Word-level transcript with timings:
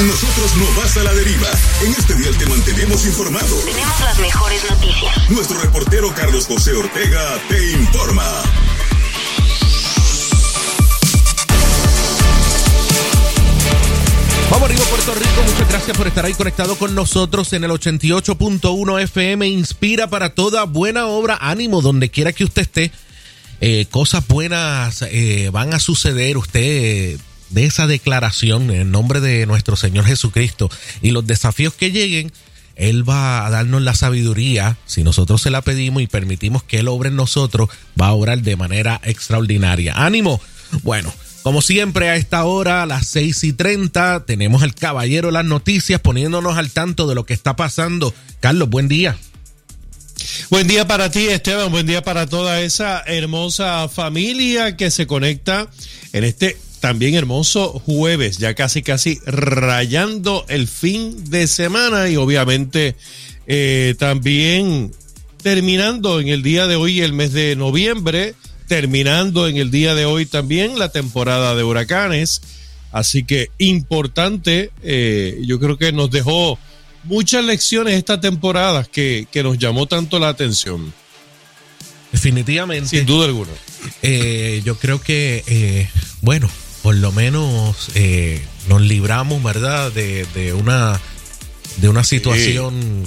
Con 0.00 0.08
nosotros 0.08 0.56
no 0.56 0.80
vas 0.80 0.96
a 0.96 1.02
la 1.02 1.12
deriva. 1.12 1.50
En 1.84 1.92
este 1.92 2.14
día 2.14 2.30
te 2.38 2.46
mantenemos 2.46 3.04
informado. 3.04 3.54
Tenemos 3.66 4.00
las 4.00 4.18
mejores 4.18 4.70
noticias. 4.70 5.30
Nuestro 5.30 5.60
reportero 5.60 6.10
Carlos 6.14 6.46
José 6.46 6.72
Ortega 6.72 7.38
te 7.50 7.72
informa. 7.72 8.24
Vamos 14.50 14.70
arriba 14.70 14.84
Puerto 14.86 15.14
Rico, 15.16 15.42
muchas 15.46 15.68
gracias 15.68 15.94
por 15.94 16.06
estar 16.06 16.24
ahí 16.24 16.32
conectado 16.32 16.76
con 16.76 16.94
nosotros 16.94 17.52
en 17.52 17.64
el 17.64 17.70
88.1 17.70 19.02
FM. 19.02 19.48
Inspira 19.48 20.08
para 20.08 20.30
toda 20.30 20.64
buena 20.64 21.08
obra, 21.08 21.36
ánimo 21.38 21.82
donde 21.82 22.08
quiera 22.08 22.32
que 22.32 22.44
usted 22.44 22.62
esté. 22.62 22.90
Eh, 23.60 23.84
cosas 23.90 24.26
buenas 24.26 25.02
eh, 25.02 25.50
van 25.52 25.74
a 25.74 25.78
suceder. 25.78 26.38
Usted 26.38 27.20
de 27.50 27.66
esa 27.66 27.86
declaración 27.86 28.70
en 28.70 28.90
nombre 28.90 29.20
de 29.20 29.46
nuestro 29.46 29.76
Señor 29.76 30.06
Jesucristo 30.06 30.70
y 31.02 31.10
los 31.10 31.26
desafíos 31.26 31.74
que 31.74 31.90
lleguen, 31.90 32.32
Él 32.76 33.08
va 33.08 33.46
a 33.46 33.50
darnos 33.50 33.82
la 33.82 33.94
sabiduría. 33.94 34.76
Si 34.86 35.02
nosotros 35.02 35.42
se 35.42 35.50
la 35.50 35.62
pedimos 35.62 36.02
y 36.02 36.06
permitimos 36.06 36.62
que 36.62 36.78
Él 36.78 36.88
obre 36.88 37.08
en 37.08 37.16
nosotros, 37.16 37.68
va 38.00 38.08
a 38.08 38.12
obrar 38.12 38.40
de 38.42 38.56
manera 38.56 39.00
extraordinaria. 39.04 39.94
Ánimo. 39.94 40.40
Bueno. 40.82 41.12
Como 41.42 41.62
siempre, 41.62 42.10
a 42.10 42.16
esta 42.16 42.44
hora, 42.44 42.82
a 42.82 42.86
las 42.86 43.06
6 43.06 43.44
y 43.44 43.52
30, 43.54 44.26
tenemos 44.26 44.62
al 44.62 44.74
caballero 44.74 45.30
las 45.30 45.46
noticias 45.46 45.98
poniéndonos 45.98 46.58
al 46.58 46.70
tanto 46.70 47.06
de 47.06 47.14
lo 47.14 47.24
que 47.24 47.32
está 47.32 47.56
pasando. 47.56 48.12
Carlos, 48.40 48.68
buen 48.68 48.88
día. 48.88 49.16
Buen 50.50 50.66
día 50.66 50.86
para 50.86 51.10
ti, 51.10 51.28
Esteban. 51.28 51.70
Buen 51.70 51.86
día 51.86 52.02
para 52.02 52.26
toda 52.26 52.60
esa 52.60 53.02
hermosa 53.06 53.88
familia 53.88 54.76
que 54.76 54.90
se 54.90 55.06
conecta 55.06 55.70
en 56.12 56.24
este 56.24 56.58
también 56.80 57.14
hermoso 57.14 57.78
jueves, 57.84 58.38
ya 58.38 58.54
casi 58.54 58.82
casi 58.82 59.20
rayando 59.26 60.44
el 60.48 60.66
fin 60.66 61.30
de 61.30 61.46
semana 61.46 62.08
y 62.08 62.16
obviamente 62.16 62.96
eh, 63.46 63.94
también 63.98 64.92
terminando 65.42 66.20
en 66.20 66.28
el 66.28 66.42
día 66.42 66.66
de 66.66 66.76
hoy 66.76 67.00
el 67.00 67.12
mes 67.12 67.32
de 67.32 67.56
noviembre 67.56 68.34
terminando 68.70 69.48
en 69.48 69.56
el 69.56 69.72
día 69.72 69.96
de 69.96 70.04
hoy 70.04 70.26
también 70.26 70.78
la 70.78 70.90
temporada 70.90 71.56
de 71.56 71.64
huracanes. 71.64 72.40
Así 72.92 73.24
que 73.24 73.50
importante, 73.58 74.70
eh, 74.84 75.40
yo 75.44 75.58
creo 75.58 75.76
que 75.76 75.90
nos 75.90 76.08
dejó 76.12 76.56
muchas 77.02 77.44
lecciones 77.44 77.94
esta 77.94 78.20
temporada 78.20 78.84
que, 78.84 79.26
nos 79.42 79.58
llamó 79.58 79.86
tanto 79.86 80.20
la 80.20 80.28
atención. 80.28 80.94
Definitivamente. 82.12 82.90
Sin 82.90 83.06
duda 83.06 83.26
alguna. 83.26 83.50
Eh, 84.02 84.62
yo 84.64 84.78
creo 84.78 85.00
que, 85.00 85.42
eh, 85.48 85.88
bueno, 86.20 86.48
por 86.82 86.94
lo 86.94 87.12
menos 87.12 87.90
nos 88.68 88.80
libramos, 88.80 89.42
¿verdad? 89.42 89.92
De, 89.92 90.26
de, 90.34 90.52
una, 90.52 91.00
de 91.78 91.88
una 91.88 92.04
situación 92.04 93.04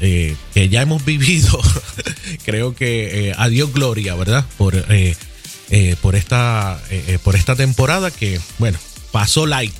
eh, 0.00 0.34
que 0.54 0.68
ya 0.70 0.80
hemos 0.80 1.04
vivido, 1.06 1.60
creo 2.44 2.74
que 2.74 3.28
eh, 3.28 3.34
a 3.36 3.48
Dios 3.48 3.72
gloria, 3.72 4.14
¿verdad? 4.14 4.44
Por, 4.56 4.74
eh, 4.88 5.16
por, 6.00 6.16
esta, 6.16 6.80
por 7.22 7.36
esta 7.36 7.54
temporada 7.54 8.10
que, 8.10 8.40
bueno, 8.58 8.78
pasó 9.12 9.46
light. 9.46 9.74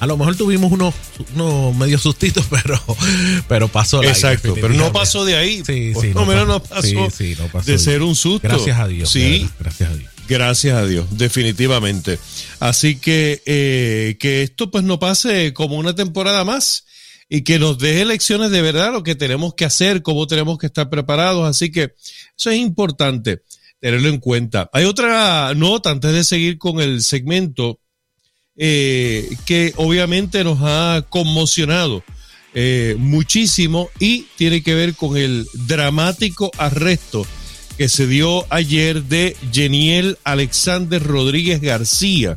a 0.00 0.06
lo 0.06 0.16
mejor 0.16 0.36
tuvimos 0.36 0.70
unos, 0.70 0.94
unos 1.34 1.74
medios 1.74 2.02
sustitos, 2.02 2.46
pero, 2.50 2.80
pero 3.48 3.68
pasó 3.68 4.00
light. 4.00 4.14
Exacto, 4.14 4.54
pero 4.54 4.68
no 4.70 4.92
pasó 4.92 5.24
de 5.24 5.36
ahí. 5.36 5.62
Sí, 5.66 5.92
sí, 6.00 6.12
no, 6.14 6.24
menos 6.24 6.46
no 6.46 6.62
pasó, 6.62 7.08
de 7.64 7.78
ser 7.78 8.02
un 8.02 8.14
susto. 8.14 8.46
Gracias 8.46 8.78
a 8.78 8.86
Dios. 8.86 9.10
Sí, 9.10 9.48
gracias 9.58 9.90
a 9.90 9.94
Dios. 9.94 10.05
Gracias 10.28 10.76
a 10.76 10.86
Dios, 10.86 11.06
definitivamente. 11.10 12.18
Así 12.60 12.96
que 12.96 14.16
que 14.18 14.42
esto 14.42 14.70
pues 14.70 14.84
no 14.84 14.98
pase 14.98 15.52
como 15.52 15.76
una 15.76 15.94
temporada 15.94 16.44
más 16.44 16.84
y 17.28 17.42
que 17.42 17.58
nos 17.58 17.78
deje 17.78 18.04
lecciones 18.04 18.50
de 18.50 18.62
verdad 18.62 18.92
lo 18.92 19.02
que 19.02 19.14
tenemos 19.14 19.54
que 19.54 19.64
hacer, 19.64 20.02
cómo 20.02 20.26
tenemos 20.26 20.58
que 20.58 20.66
estar 20.66 20.88
preparados. 20.88 21.48
Así 21.48 21.70
que 21.70 21.94
eso 22.36 22.50
es 22.50 22.58
importante 22.58 23.42
tenerlo 23.80 24.08
en 24.08 24.18
cuenta. 24.18 24.70
Hay 24.72 24.84
otra 24.84 25.52
nota 25.54 25.90
antes 25.90 26.12
de 26.12 26.24
seguir 26.24 26.58
con 26.58 26.80
el 26.80 27.02
segmento 27.02 27.80
eh, 28.56 29.28
que 29.44 29.74
obviamente 29.76 30.42
nos 30.44 30.58
ha 30.62 31.04
conmocionado 31.08 32.02
eh, 32.54 32.96
muchísimo 32.98 33.90
y 33.98 34.26
tiene 34.36 34.62
que 34.62 34.74
ver 34.74 34.94
con 34.94 35.16
el 35.16 35.46
dramático 35.66 36.50
arresto 36.56 37.26
que 37.76 37.88
se 37.88 38.06
dio 38.06 38.46
ayer 38.52 39.02
de 39.04 39.36
Geniel 39.52 40.18
Alexander 40.24 41.02
Rodríguez 41.02 41.60
García. 41.60 42.36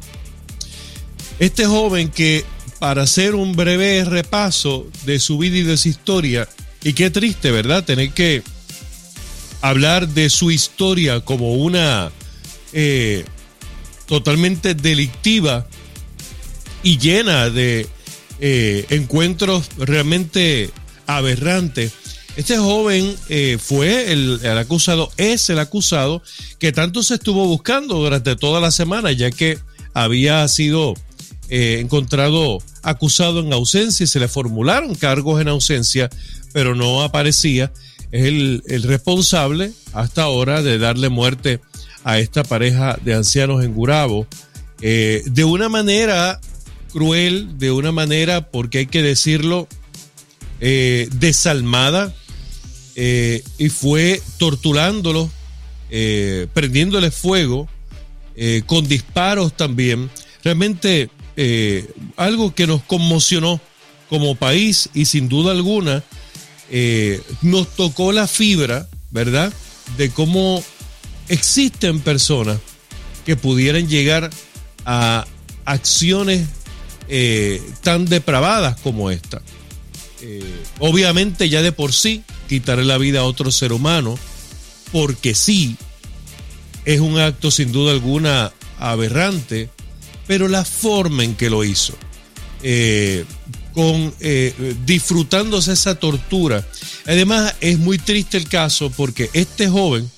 Este 1.39 1.65
joven 1.65 2.09
que 2.09 2.45
para 2.79 3.03
hacer 3.03 3.35
un 3.35 3.55
breve 3.55 4.03
repaso 4.05 4.87
de 5.05 5.19
su 5.19 5.37
vida 5.37 5.57
y 5.57 5.63
de 5.63 5.77
su 5.77 5.89
historia. 5.89 6.47
Y 6.81 6.93
qué 6.93 7.09
triste, 7.09 7.51
¿verdad? 7.51 7.83
Tener 7.83 8.11
que 8.11 8.41
hablar 9.61 10.07
de 10.07 10.29
su 10.29 10.49
historia 10.49 11.19
como 11.19 11.55
una 11.55 12.11
eh, 12.71 13.25
totalmente 14.05 14.73
delictiva 14.73 15.67
y 16.81 16.97
llena 16.97 17.49
de 17.49 17.87
eh, 18.39 18.85
encuentros 18.89 19.69
realmente 19.77 20.69
aberrantes. 21.05 21.91
Este 22.35 22.57
joven 22.57 23.15
eh, 23.27 23.57
fue 23.59 24.11
el, 24.11 24.39
acusado, 24.57 25.11
es 25.17 25.49
el 25.49 25.59
acusado 25.59 26.21
que 26.57 26.71
tanto 26.71 27.03
se 27.03 27.15
estuvo 27.15 27.45
buscando 27.47 27.95
durante 27.95 28.35
toda 28.35 28.61
la 28.61 28.71
semana, 28.71 29.11
ya 29.11 29.31
que 29.31 29.57
había 29.93 30.47
sido 30.47 30.93
eh, 31.49 31.79
encontrado 31.81 32.59
acusado 32.83 33.39
en 33.39 33.51
ausencia 33.51 34.03
y 34.03 34.07
se 34.07 34.19
le 34.19 34.27
formularon 34.27 34.95
cargos 34.95 35.41
en 35.41 35.47
ausencia, 35.47 36.09
pero 36.53 36.75
no 36.75 37.01
aparecía. 37.01 37.71
Es 38.11 38.25
el, 38.25 38.83
responsable 38.83 39.71
hasta 39.93 40.23
ahora 40.23 40.61
de 40.61 40.79
darle 40.79 41.09
muerte 41.09 41.59
a 42.03 42.19
esta 42.19 42.43
pareja 42.43 42.97
de 43.03 43.13
ancianos 43.13 43.63
en 43.63 43.73
Gurabo 43.73 44.25
eh, 44.81 45.23
de 45.25 45.43
una 45.43 45.69
manera 45.69 46.39
cruel, 46.91 47.57
de 47.57 47.71
una 47.71 47.91
manera, 47.91 48.49
porque 48.49 48.79
hay 48.79 48.85
que 48.87 49.03
decirlo, 49.03 49.67
eh, 50.59 51.07
desalmada, 51.13 52.13
y 52.95 53.69
fue 53.69 54.21
torturándolo, 54.37 55.31
prendiéndole 56.53 57.11
fuego, 57.11 57.69
con 58.65 58.85
disparos 58.87 59.55
también. 59.55 60.09
Realmente 60.43 61.09
eh, 61.41 61.89
algo 62.17 62.53
que 62.53 62.67
nos 62.67 62.83
conmocionó 62.83 63.61
como 64.09 64.35
país 64.35 64.89
y 64.93 65.05
sin 65.05 65.29
duda 65.29 65.51
alguna 65.51 66.03
eh, 66.69 67.21
nos 67.41 67.73
tocó 67.77 68.11
la 68.11 68.27
fibra, 68.27 68.89
¿verdad? 69.09 69.53
De 69.97 70.09
cómo 70.09 70.61
existen 71.29 72.01
personas 72.01 72.57
que 73.25 73.37
pudieran 73.37 73.87
llegar 73.87 74.29
a 74.83 75.25
acciones 75.63 76.45
eh, 77.07 77.61
tan 77.83 78.03
depravadas 78.03 78.77
como 78.81 79.09
esta. 79.09 79.41
Obviamente 80.79 81.49
ya 81.49 81.61
de 81.61 81.71
por 81.71 81.93
sí 81.93 82.23
quitarle 82.47 82.85
la 82.85 82.97
vida 82.97 83.19
a 83.19 83.23
otro 83.23 83.51
ser 83.51 83.73
humano, 83.73 84.17
porque 84.91 85.35
sí, 85.35 85.77
es 86.85 86.99
un 86.99 87.19
acto 87.19 87.51
sin 87.51 87.71
duda 87.71 87.91
alguna 87.91 88.51
aberrante, 88.79 89.69
pero 90.27 90.47
la 90.47 90.65
forma 90.65 91.23
en 91.23 91.35
que 91.35 91.49
lo 91.49 91.63
hizo, 91.63 91.93
eh, 92.63 93.25
con 93.73 94.13
eh, 94.19 94.75
disfrutándose 94.85 95.73
esa 95.73 95.95
tortura. 95.95 96.67
Además, 97.05 97.55
es 97.61 97.77
muy 97.77 97.97
triste 97.97 98.37
el 98.37 98.47
caso 98.47 98.89
porque 98.89 99.29
este 99.33 99.67
joven, 99.67 100.09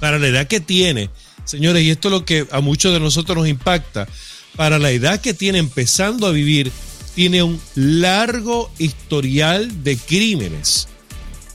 para 0.00 0.18
la 0.18 0.28
edad 0.28 0.46
que 0.46 0.60
tiene, 0.60 1.10
señores, 1.44 1.82
y 1.82 1.90
esto 1.90 2.08
es 2.08 2.12
lo 2.12 2.24
que 2.24 2.46
a 2.50 2.60
muchos 2.60 2.92
de 2.92 3.00
nosotros 3.00 3.36
nos 3.36 3.48
impacta, 3.48 4.06
para 4.56 4.78
la 4.78 4.90
edad 4.90 5.20
que 5.20 5.34
tiene 5.34 5.58
empezando 5.58 6.26
a 6.26 6.32
vivir, 6.32 6.70
tiene 7.14 7.42
un 7.42 7.60
largo 7.74 8.70
historial 8.78 9.84
de 9.84 9.96
crímenes. 9.96 10.88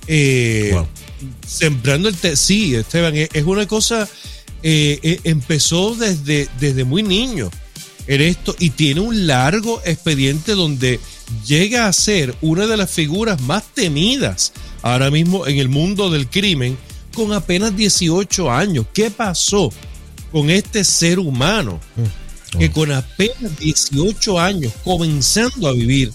Eh, 0.07 0.75
sembrando 1.45 2.09
el... 2.09 2.15
sí, 2.37 2.75
Esteban, 2.75 3.13
es 3.15 3.43
una 3.43 3.67
cosa 3.67 4.07
eh, 4.61 4.99
eh, 5.03 5.19
empezó 5.23 5.95
desde, 5.95 6.49
desde 6.59 6.83
muy 6.83 7.01
niño 7.01 7.49
en 8.07 8.21
esto 8.21 8.53
y 8.59 8.71
tiene 8.71 8.99
un 8.99 9.25
largo 9.25 9.81
expediente 9.85 10.53
donde 10.53 10.99
llega 11.45 11.87
a 11.87 11.93
ser 11.93 12.35
una 12.41 12.67
de 12.67 12.75
las 12.75 12.91
figuras 12.91 13.39
más 13.41 13.63
temidas 13.73 14.51
ahora 14.81 15.11
mismo 15.11 15.47
en 15.47 15.59
el 15.59 15.69
mundo 15.69 16.09
del 16.09 16.27
crimen 16.27 16.77
con 17.13 17.31
apenas 17.31 17.75
18 17.75 18.51
años. 18.51 18.85
¿Qué 18.93 19.11
pasó 19.11 19.71
con 20.31 20.49
este 20.49 20.83
ser 20.83 21.19
humano 21.19 21.79
que 22.57 22.71
con 22.71 22.91
apenas 22.91 23.57
18 23.59 24.39
años, 24.39 24.73
comenzando 24.83 25.67
a 25.67 25.73
vivir, 25.73 26.11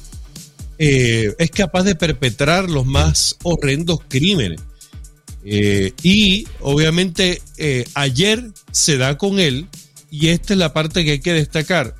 eh, 0.78 1.34
es 1.38 1.50
capaz 1.50 1.84
de 1.84 1.94
perpetrar 1.94 2.68
los 2.68 2.86
más 2.86 3.36
horrendos 3.42 3.98
crímenes? 4.08 4.60
Eh, 5.44 5.92
y 6.02 6.48
obviamente 6.60 7.42
eh, 7.58 7.84
ayer 7.94 8.50
se 8.72 8.96
da 8.96 9.18
con 9.18 9.38
él, 9.38 9.66
y 10.10 10.28
esta 10.28 10.54
es 10.54 10.58
la 10.58 10.72
parte 10.72 11.04
que 11.04 11.12
hay 11.12 11.20
que 11.20 11.32
destacar. 11.32 11.94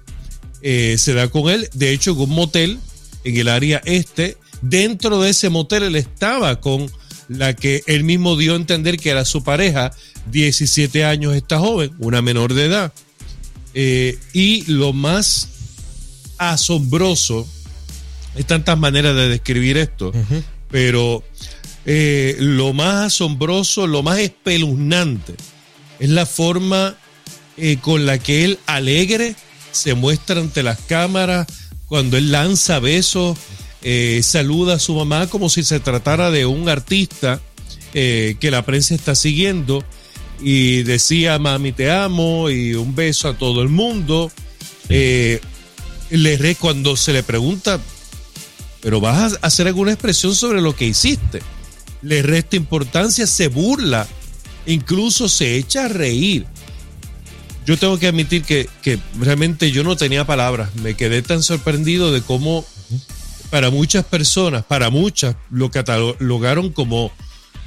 se 0.63 1.13
da 1.13 1.29
con 1.29 1.51
él. 1.51 1.69
De 1.75 1.91
hecho, 1.91 2.13
en 2.13 2.21
un 2.21 2.31
motel 2.31 2.79
en 3.25 3.37
el 3.37 3.49
área 3.49 3.83
este, 3.85 4.39
dentro 4.63 5.21
de 5.21 5.31
ese 5.31 5.51
motel 5.51 5.83
él 5.83 5.97
estaba 5.97 6.61
con 6.61 6.91
la 7.29 7.55
que 7.55 7.83
él 7.87 8.05
mismo 8.05 8.37
dio 8.37 8.53
a 8.53 8.57
entender 8.57 8.99
que 8.99 9.11
era 9.11 9.25
su 9.25 9.43
pareja, 9.43 9.93
17 10.31 11.05
años 11.05 11.35
esta 11.35 11.59
joven, 11.59 11.93
una 11.99 12.23
menor 12.23 12.55
de 12.55 12.67
edad. 12.67 12.93
Eh, 13.75 14.19
y 14.33 14.63
lo 14.71 14.93
más 14.93 15.49
asombroso, 16.39 17.47
hay 18.37 18.45
tantas 18.45 18.79
maneras 18.79 19.15
de 19.15 19.29
describir 19.29 19.77
esto, 19.77 20.13
pero 20.71 21.23
eh, 21.87 22.37
lo 22.39 22.73
más 22.73 23.07
asombroso, 23.07 23.87
lo 23.87 24.03
más 24.03 24.19
espeluznante, 24.19 25.35
es 25.99 26.09
la 26.09 26.27
forma 26.27 26.97
eh, 27.57 27.79
con 27.81 28.07
la 28.07 28.19
que 28.19 28.45
él 28.45 28.59
alegre 28.67 29.37
se 29.71 29.95
muestra 29.95 30.41
ante 30.41 30.63
las 30.63 30.81
cámaras, 30.81 31.47
cuando 31.87 32.17
él 32.17 32.33
lanza 32.33 32.79
besos, 32.79 33.37
eh, 33.83 34.21
saluda 34.23 34.75
a 34.75 34.79
su 34.79 34.95
mamá 34.95 35.27
como 35.27 35.51
si 35.51 35.63
se 35.63 35.79
tratara 35.79 36.31
de 36.31 36.47
un 36.47 36.69
artista 36.69 37.41
que 37.93 38.49
la 38.51 38.67
prensa 38.67 38.93
está 38.93 39.15
siguiendo 39.15 39.85
y 40.41 40.83
decía, 40.83 41.39
mami, 41.39 41.73
te 41.73 41.91
amo 41.91 42.51
y 42.51 42.75
un 42.75 42.95
beso 42.95 43.29
a 43.29 43.39
todo 43.39 43.63
el 43.63 43.69
mundo. 43.69 44.31
le 44.89 45.41
re, 46.11 46.55
cuando 46.55 46.97
se 46.97 47.13
le 47.13 47.23
pregunta, 47.23 47.81
pero 48.85 49.01
vas 49.01 49.39
a 49.41 49.47
hacer 49.47 49.67
alguna 49.67 49.93
expresión 49.93 50.35
sobre 50.35 50.61
lo 50.61 50.77
que 50.77 50.85
hiciste. 50.85 51.41
Le 52.03 52.23
resta 52.23 52.57
importancia, 52.57 53.27
se 53.27 53.49
burla, 53.49 54.07
incluso 54.67 55.29
se 55.29 55.57
echa 55.57 55.87
a 55.87 55.89
reír. 55.89 56.47
Yo 57.65 57.79
tengo 57.79 57.99
que 57.99 58.09
admitir 58.09 58.43
que, 58.43 58.69
realmente 59.19 59.71
yo 59.71 59.85
no 59.85 59.97
tenía 59.97 60.27
palabras. 60.27 60.75
Me 60.77 60.95
quedé 60.95 61.23
tan 61.23 61.43
sorprendido 61.43 62.13
de 62.13 62.21
cómo 62.21 62.65
para 63.49 63.71
muchas 63.71 64.05
personas, 64.05 64.65
para 64.65 64.91
muchas, 64.91 65.37
lo 65.51 65.71
catalogaron 65.71 66.71
como, 66.71 67.11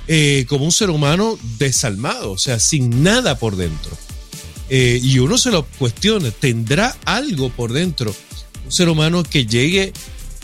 eh, 0.07 0.45
como 0.48 0.65
un 0.65 0.71
ser 0.71 0.89
humano 0.89 1.38
desalmado, 1.57 2.31
o 2.31 2.38
sea, 2.38 2.59
sin 2.59 3.04
nada 3.04 3.38
por 3.38 3.56
dentro. 3.56 3.92
Eh, 4.69 5.00
y 5.01 5.19
uno 5.19 5.38
se 5.38 5.51
lo 5.51 5.65
cuestiona, 5.65 6.31
¿tendrá 6.31 6.95
algo 7.06 7.50
por 7.50 7.71
dentro? 7.71 8.13
Un 8.65 8.71
ser 8.71 8.89
humano 8.89 9.24
que 9.24 9.45
llegue 9.45 9.94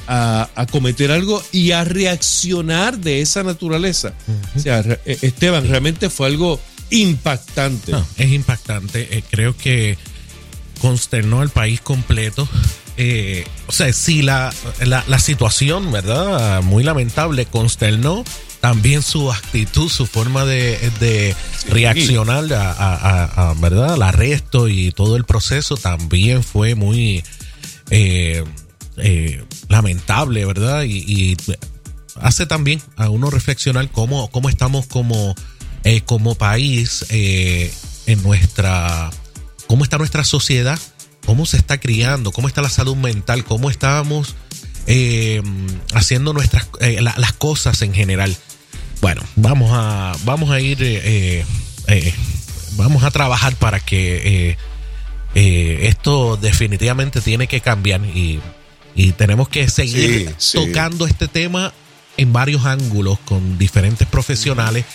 a, 0.07 0.67
cometer 0.71 1.11
algo 1.11 1.41
y 1.51 1.71
a 1.71 1.83
reaccionar 1.83 2.97
de 2.99 3.21
esa 3.21 3.43
naturaleza. 3.43 4.13
O 4.55 4.59
sea, 4.59 4.79
eh, 5.05 5.17
Esteban, 5.21 5.67
realmente 5.67 6.09
fue 6.09 6.27
algo 6.27 6.59
impactante. 6.89 7.93
es 8.17 8.31
impactante. 8.31 9.17
Eh, 9.17 9.23
creo 9.29 9.55
que 9.57 9.97
consternó 10.81 11.41
al 11.41 11.49
país 11.49 11.81
completo. 11.81 12.47
Eh, 12.97 13.45
o 13.67 13.71
sea, 13.71 13.91
sí, 13.91 14.21
la, 14.21 14.53
la, 14.85 15.19
situación, 15.19 15.91
¿verdad? 15.91 16.61
Muy 16.61 16.83
lamentable, 16.83 17.45
consternó 17.45 18.23
también 18.61 19.01
su 19.01 19.31
actitud, 19.31 19.89
su 19.89 20.05
forma 20.05 20.45
de, 20.45 21.35
reaccionar 21.69 22.45
a, 22.53 23.53
¿verdad? 23.59 23.93
al 23.93 24.03
arresto 24.03 24.67
y 24.67 24.91
todo 24.91 25.15
el 25.17 25.25
proceso 25.25 25.75
también 25.75 26.43
fue 26.43 26.75
muy 26.75 27.23
eh, 27.89 28.43
lamentable, 29.69 30.45
¿verdad? 30.45 30.83
Y, 30.83 31.35
hace 32.21 32.45
también 32.45 32.81
a 32.95 33.09
uno 33.09 33.29
reflexionar 33.29 33.89
cómo, 33.89 34.29
cómo 34.29 34.49
estamos 34.49 34.85
como, 34.85 35.35
eh, 35.83 36.01
como 36.01 36.35
país 36.35 37.05
eh, 37.09 37.73
en 38.05 38.21
nuestra, 38.23 39.09
cómo 39.67 39.83
está 39.83 39.97
nuestra 39.97 40.23
sociedad, 40.23 40.79
cómo 41.25 41.45
se 41.45 41.57
está 41.57 41.79
criando, 41.79 42.31
cómo 42.31 42.47
está 42.47 42.61
la 42.61 42.69
salud 42.69 42.95
mental, 42.95 43.43
cómo 43.43 43.69
estamos 43.69 44.35
haciendo 45.93 46.33
nuestras 46.33 46.67
las 46.79 47.33
cosas 47.33 47.81
en 47.81 47.93
general. 47.93 48.35
Bueno, 49.01 49.21
vamos 49.35 49.71
a, 49.73 50.13
vamos 50.25 50.51
a 50.51 50.59
ir, 50.59 51.45
vamos 52.77 53.03
a 53.03 53.11
trabajar 53.11 53.55
para 53.55 53.79
que 53.79 54.57
esto 55.33 56.37
definitivamente 56.37 57.21
tiene 57.21 57.47
que 57.47 57.61
cambiar 57.61 58.01
y 58.05 58.39
y 58.95 59.11
tenemos 59.13 59.49
que 59.49 59.67
seguir 59.69 60.35
tocando 60.53 61.07
este 61.07 61.27
tema 61.27 61.73
en 62.17 62.31
varios 62.31 62.65
ángulos 62.65 63.17
con 63.25 63.57
diferentes 63.57 64.07
profesionales 64.07 64.85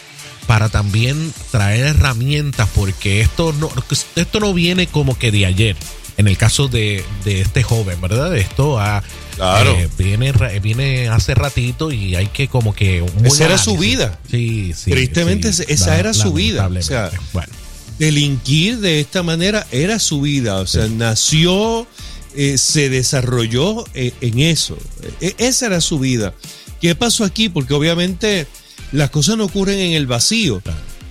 para 0.47 0.69
también 0.69 1.35
traer 1.51 1.87
herramientas, 1.87 2.69
porque 2.75 3.21
esto 3.21 3.53
no, 3.53 3.71
esto 4.17 4.41
no 4.41 4.55
viene 4.55 4.87
como 4.87 5.19
que 5.19 5.31
de 5.31 5.47
ayer. 5.47 5.77
En 6.19 6.29
el 6.29 6.37
caso 6.37 6.69
de, 6.69 7.05
este 7.25 7.63
joven, 7.63 8.01
¿verdad? 8.01 8.37
Esto 8.37 8.79
eh, 8.81 9.89
viene, 9.97 10.33
viene 10.61 11.09
hace 11.09 11.35
ratito 11.35 11.93
y 11.93 12.17
hay 12.17 12.27
que 12.27 12.49
como 12.49 12.75
que... 12.75 13.07
Esa 13.25 13.47
era 13.47 13.57
su 13.57 13.79
vida. 13.79 14.19
Sí, 14.31 14.75
sí. 14.77 14.91
Tristemente 14.91 15.49
esa 15.49 15.99
era 15.99 16.13
su 16.13 16.33
vida. 16.33 16.67
O 16.67 16.83
sea, 16.83 17.11
bueno. 17.33 17.53
delinquir 17.99 18.81
de 18.81 19.01
esta 19.01 19.23
manera 19.23 19.67
era 19.71 19.99
su 19.99 20.21
vida. 20.21 20.57
O 20.57 20.67
sea, 20.67 20.87
nació 20.89 21.87
eh, 22.35 22.59
se 22.59 22.89
desarrolló 22.89 23.85
eh, 23.95 24.13
en 24.21 24.39
eso. 24.39 24.79
E, 25.21 25.35
esa 25.39 25.67
era 25.67 25.81
su 25.81 25.99
vida. 25.99 26.35
¿Qué 26.81 26.95
pasó 26.95 27.25
aquí? 27.25 27.49
Porque 27.49 27.75
obviamente 27.75 28.47
las 28.93 29.11
cosas 29.11 29.37
no 29.37 29.45
ocurren 29.45 29.79
en 29.79 29.93
el 29.93 30.07
vacío. 30.07 30.63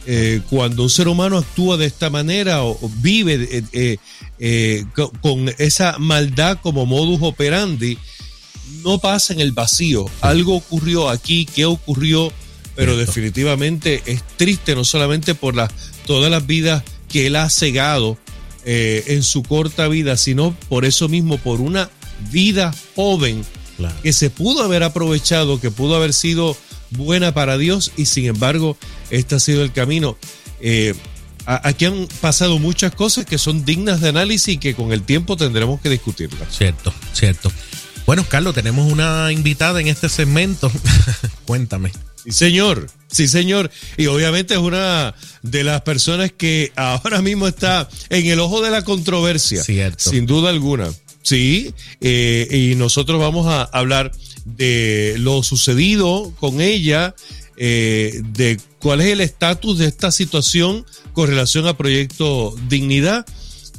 Eh, 0.06 0.40
cuando 0.50 0.84
un 0.84 0.90
ser 0.90 1.10
humano 1.10 1.38
actúa 1.38 1.76
de 1.76 1.86
esta 1.86 2.10
manera 2.10 2.64
o, 2.64 2.80
vive 3.02 3.64
con 5.22 5.52
esa 5.58 5.98
maldad 6.00 6.60
como 6.62 6.86
modus 6.86 7.20
operandi, 7.22 7.98
no 8.84 9.00
pasa 9.00 9.34
en 9.34 9.40
el 9.40 9.52
vacío. 9.52 10.06
Algo 10.22 10.56
ocurrió 10.56 11.10
aquí, 11.10 11.46
¿qué 11.46 11.66
ocurrió? 11.66 12.32
Pero 12.76 12.96
definitivamente 12.96 14.04
es 14.06 14.22
triste 14.38 14.76
no 14.76 14.84
solamente 14.84 15.34
por 15.34 15.56
las, 15.56 15.72
todas 16.06 16.30
las 16.30 16.46
vidas 16.46 16.84
que 17.10 17.28
él 17.28 17.36
ha 17.36 17.50
cegado, 17.50 18.18
eh, 18.70 19.16
en 19.16 19.24
su 19.24 19.44
corta 19.44 19.88
vida, 19.88 20.18
sino 20.18 20.54
por 20.68 20.84
eso 20.84 21.08
mismo, 21.08 21.38
por 21.38 21.62
una 21.62 21.90
vida 22.32 22.76
joven 22.98 23.46
que 24.04 24.12
se 24.12 24.30
pudo 24.30 24.62
haber 24.62 24.84
aprovechado, 24.84 25.62
que 25.62 25.72
pudo 25.72 25.96
haber 25.96 26.12
sido 26.12 26.58
buena 26.90 27.34
para 27.34 27.58
Dios 27.58 27.94
y 27.96 28.08
sin 28.08 28.26
embargo 28.26 28.76
este 29.10 29.36
ha 29.36 29.40
sido 29.40 29.64
el 29.64 29.72
camino. 29.72 30.18
Eh, 30.60 30.96
aquí 31.48 31.86
han 31.86 32.08
pasado 32.22 32.60
muchas 32.60 32.94
cosas 32.94 33.26
que 33.26 33.38
son 33.38 33.64
dignas 33.64 34.02
de 34.02 34.10
análisis 34.10 34.56
y 34.56 34.58
que 34.58 34.76
con 34.76 34.92
el 34.92 35.04
tiempo 35.04 35.38
tendremos 35.38 35.80
que 35.80 35.90
discutirlas. 35.90 36.56
Cierto, 36.56 36.94
cierto. 37.14 37.52
Bueno, 38.06 38.26
Carlos, 38.28 38.54
tenemos 38.54 38.92
una 38.92 39.32
invitada 39.32 39.80
en 39.82 39.88
este 39.88 40.10
segmento. 40.10 40.72
Cuéntame. 41.46 41.92
Sí, 42.24 42.32
señor. 42.32 42.88
Sí, 43.10 43.28
señor. 43.28 43.72
Y 43.96 44.08
obviamente 44.08 44.54
es 44.54 44.60
una 44.60 45.16
de 45.42 45.64
las 45.64 45.82
personas 45.82 46.32
que 46.32 46.72
ahora 46.76 47.22
mismo 47.22 47.48
está 47.48 47.88
en 48.10 48.26
el 48.26 48.40
ojo 48.40 48.62
de 48.62 48.72
la 48.72 48.84
controversia. 48.84 49.64
Cierto. 49.64 50.10
Sin 50.10 50.26
duda 50.26 50.50
alguna. 50.50 50.90
Sí. 51.22 51.74
Eh, 52.02 52.72
y 52.72 52.76
nosotros 52.76 53.20
vamos 53.20 53.48
a 53.48 53.64
hablar 53.64 54.12
de 54.46 55.16
lo 55.20 55.44
sucedido 55.44 56.34
con 56.40 56.62
ella, 56.62 57.16
eh, 57.58 58.22
de 58.24 58.60
cuál 58.80 59.02
es 59.02 59.08
el 59.08 59.22
estatus 59.22 59.80
de 59.80 59.88
esta 59.88 60.12
situación 60.12 60.86
con 61.18 61.30
relación 61.30 61.66
al 61.66 61.76
proyecto 61.76 62.54
Dignidad 62.70 63.26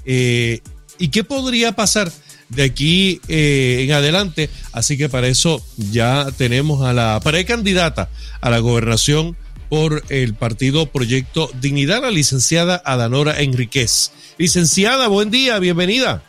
eh, 0.04 0.60
y 0.98 1.10
qué 1.10 1.22
podría 1.22 1.70
pasar 1.70 2.10
de 2.48 2.64
aquí 2.64 3.20
eh, 3.28 3.84
en 3.84 3.92
adelante. 3.92 4.50
Así 4.72 4.98
que 4.98 5.08
para 5.08 5.28
eso 5.28 5.64
ya 5.76 6.26
tenemos 6.36 6.84
a 6.84 6.92
la 6.92 7.20
precandidata 7.22 8.10
a 8.40 8.50
la 8.50 8.58
gobernación 8.58 9.36
por 9.68 10.02
el 10.08 10.34
partido 10.34 10.86
Proyecto 10.86 11.48
Dignidad, 11.60 12.02
la 12.02 12.10
licenciada 12.10 12.82
Adanora 12.84 13.40
Enríquez. 13.40 14.10
Licenciada, 14.36 15.06
buen 15.06 15.30
día, 15.30 15.60
bienvenida. 15.60 16.24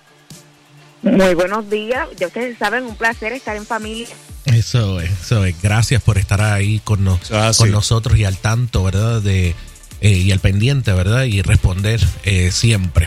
Muy 1.01 1.34
buenos 1.34 1.68
días. 1.72 2.08
Ya 2.20 2.28
ustedes 2.28 2.56
saben, 2.60 2.84
un 2.84 2.96
placer 2.96 3.34
estar 3.34 3.56
en 3.56 3.66
familia. 3.66 4.06
Eso 4.46 5.00
es, 5.00 5.10
eso 5.10 5.44
es. 5.44 5.60
Gracias 5.60 6.04
por 6.04 6.20
estar 6.20 6.39
ahí 6.39 6.80
con, 6.84 7.08
ah, 7.32 7.51
con 7.58 7.72
nosotros 7.72 8.16
y 8.20 8.25
al 8.25 8.38
tanto, 8.38 8.84
¿verdad? 8.84 9.24
De, 9.24 9.56
eh, 10.01 10.12
y 10.12 10.32
al 10.32 10.39
pendiente, 10.39 10.91
¿verdad? 10.94 11.25
Y 11.25 11.41
responder 11.41 12.00
eh, 12.24 12.51
siempre. 12.51 13.06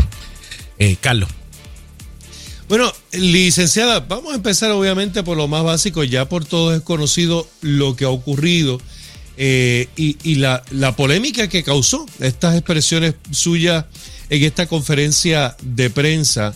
Carlos. 1.01 1.29
Bueno, 2.69 2.93
licenciada, 3.13 4.01
vamos 4.01 4.33
a 4.33 4.35
empezar 4.35 4.73
obviamente 4.73 5.23
por 5.23 5.37
lo 5.37 5.47
más 5.47 5.63
básico, 5.63 6.03
ya 6.03 6.29
por 6.29 6.45
todos 6.45 6.75
es 6.75 6.83
conocido 6.83 7.47
lo 7.61 7.95
que 7.95 8.05
ha 8.05 8.09
ocurrido 8.09 8.81
eh, 9.37 9.89
y, 9.97 10.35
la, 10.37 10.63
polémica 10.97 11.49
que 11.49 11.63
causó 11.63 12.07
estas 12.21 12.55
expresiones 12.55 13.15
suyas 13.31 13.87
en 14.29 14.45
esta 14.45 14.67
conferencia 14.67 15.57
de 15.63 15.91
prensa. 15.91 16.55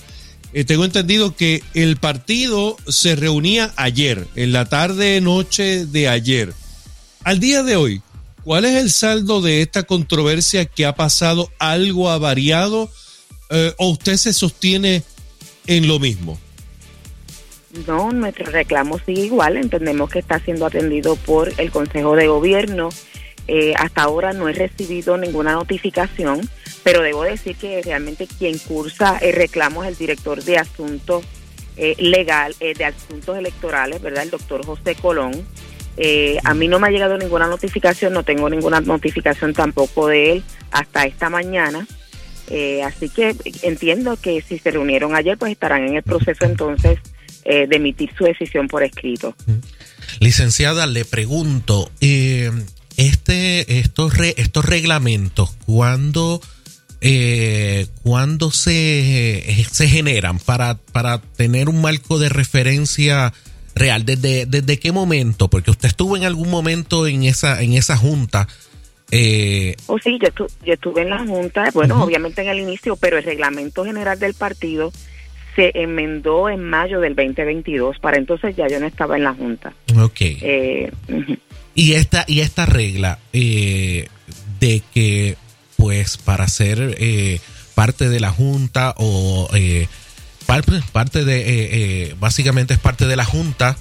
Eh, 0.53 0.65
tengo 0.65 0.85
entendido 0.85 1.35
que 1.35 1.63
el 1.75 1.97
partido 1.97 2.77
se 2.87 3.17
reunía 3.17 3.73
ayer, 3.77 4.27
en 4.37 4.53
la 4.53 4.67
tarde, 4.67 5.21
noche 5.21 5.87
de 5.87 6.09
ayer. 6.09 6.53
Al 7.25 7.41
día 7.41 7.63
de 7.63 7.77
hoy, 7.77 8.03
¿cuál 8.47 8.65
es 8.65 8.77
el 8.77 8.93
saldo 8.93 9.43
de 9.43 9.61
esta 9.61 9.83
controversia 9.83 10.67
que 10.67 10.87
ha 10.87 10.95
pasado? 10.95 11.51
¿Algo 11.59 12.09
ha 12.09 12.19
variado? 12.19 12.89
Eh, 13.51 13.75
¿O 13.77 13.91
usted 13.91 14.17
se 14.17 14.33
sostiene 14.33 15.03
en 15.67 15.89
lo 15.89 15.99
mismo? 15.99 16.39
No, 17.89 18.13
nuestro 18.13 18.47
reclamo 18.47 19.01
sigue 19.05 19.23
igual. 19.27 19.57
Entendemos 19.57 20.09
que 20.09 20.21
está 20.21 20.39
siendo 20.39 20.65
atendido 20.65 21.17
por 21.17 21.53
el 21.59 21.73
Consejo 21.73 22.15
de 22.15 22.29
Gobierno. 22.29 22.91
Eh, 23.49 23.75
hasta 23.77 24.03
ahora 24.03 24.33
no 24.33 24.49
he 24.49 24.53
recibido 24.53 25.17
ninguna 25.17 25.53
notificación, 25.53 26.49
pero 26.85 27.03
debo 27.03 27.25
decir 27.25 27.57
que 27.57 27.83
realmente 27.83 28.29
quien 28.29 28.59
cursa 28.59 29.19
el 29.19 29.35
reclamo 29.35 29.83
es 29.83 29.91
el 29.91 29.97
director 29.97 30.43
de 30.45 30.59
asuntos 30.59 31.25
eh, 31.77 31.97
legal, 31.99 32.55
eh, 32.61 32.75
de 32.75 32.85
asuntos 32.85 33.37
electorales, 33.37 34.01
¿verdad? 34.01 34.23
El 34.23 34.31
doctor 34.31 34.65
José 34.65 34.95
Colón. 34.95 35.45
Eh, 35.99 36.37
a 36.45 36.53
mí 36.55 36.69
no 36.69 36.79
me 36.79 36.89
ha 36.89 36.91
llegado 36.91 37.17
ninguna 37.17 37.47
notificación, 37.47 38.13
no 38.13 38.23
tengo 38.23 38.51
ninguna 38.51 38.81
notificación 38.81 39.55
tampoco 39.55 40.09
de 40.09 40.33
él 40.33 40.43
hasta 40.71 41.05
esta 41.05 41.31
mañana. 41.31 41.87
Eh, 42.49 42.83
así 42.83 43.09
que 43.09 43.35
entiendo 43.63 44.17
que 44.17 44.41
si 44.41 44.59
se 44.59 44.71
reunieron 44.71 45.17
ayer, 45.17 45.37
pues 45.39 45.53
estarán 45.53 45.87
en 45.87 45.97
el 45.97 46.03
proceso 46.03 46.45
entonces 46.45 46.99
eh, 47.45 47.67
de 47.67 47.77
emitir 47.77 48.11
su 48.17 48.25
decisión 48.25 48.69
por 48.69 48.83
escrito. 48.83 49.35
Licenciada, 50.21 50.87
le 50.87 51.05
pregunto, 51.05 51.91
eh, 52.01 52.53
este, 52.97 53.79
estos, 53.79 54.17
re- 54.17 54.35
estos 54.37 54.65
reglamentos, 54.65 55.57
¿cuándo, 55.67 56.41
¿cuándo 58.03 58.51
se, 58.51 59.67
se 59.71 59.89
generan 59.89 60.39
para, 60.39 60.77
para 60.93 61.19
tener 61.19 61.69
un 61.69 61.81
marco 61.81 62.19
de 62.19 62.29
referencia 62.29 63.33
real? 63.77 64.05
¿Desde, 64.05 64.47
¿Desde 64.47 64.79
qué 64.81 64.91
momento? 64.91 65.47
Porque 65.49 65.71
usted 65.71 65.87
estuvo 65.89 66.17
en 66.17 66.25
algún 66.25 66.51
momento 66.51 67.07
en 67.07 67.23
esa, 67.23 67.63
en 67.63 67.75
esa 67.75 67.97
junta. 67.97 68.49
Eh, 69.13 69.77
O 69.87 69.99
sí, 70.01 70.19
yo, 70.21 70.29
estu- 70.29 70.51
yo 70.65 70.73
estuve 70.73 71.03
en 71.03 71.11
la 71.11 71.19
Junta, 71.25 71.71
bueno, 71.73 72.03
obviamente 72.03 72.43
en 72.43 72.49
el 72.49 72.59
inicio, 72.59 72.97
pero 72.97 73.17
el 73.19 73.23
reglamento 73.23 73.85
general 73.85 74.19
del 74.19 74.35
partido 74.35 74.93
se 75.55 75.71
enmendó 75.75 76.49
en 76.49 76.65
mayo 76.65 76.99
del 77.01 77.15
2022. 77.15 78.01
Para 78.01 78.17
entonces 78.17 78.57
ya 78.57 78.67
yo 78.69 78.81
no 78.81 78.87
estaba 78.87 79.17
en 79.17 79.23
la 79.23 79.33
Junta. 79.35 79.73
ok. 79.97 80.17
Eh. 80.21 80.91
Y 81.77 81.93
esta, 81.93 82.25
y 82.27 82.41
esta 82.41 82.67
regla 82.67 83.19
eh, 83.33 84.09
de 84.59 84.83
que, 84.93 85.37
pues, 85.77 86.17
para 86.17 86.49
ser 86.49 86.97
eh, 86.99 87.39
parte 87.77 88.09
de 88.09 88.19
la 88.19 88.31
Junta 88.33 88.93
o 88.97 89.49
eh, 89.55 89.87
parte, 90.47 90.81
parte 90.93 91.25
de, 91.25 91.41
eh, 91.41 91.69
eh, 92.11 92.15
básicamente 92.19 92.75
es 92.75 92.81
parte 92.81 93.07
de 93.07 93.17
la 93.17 93.25
Junta, 93.25 93.77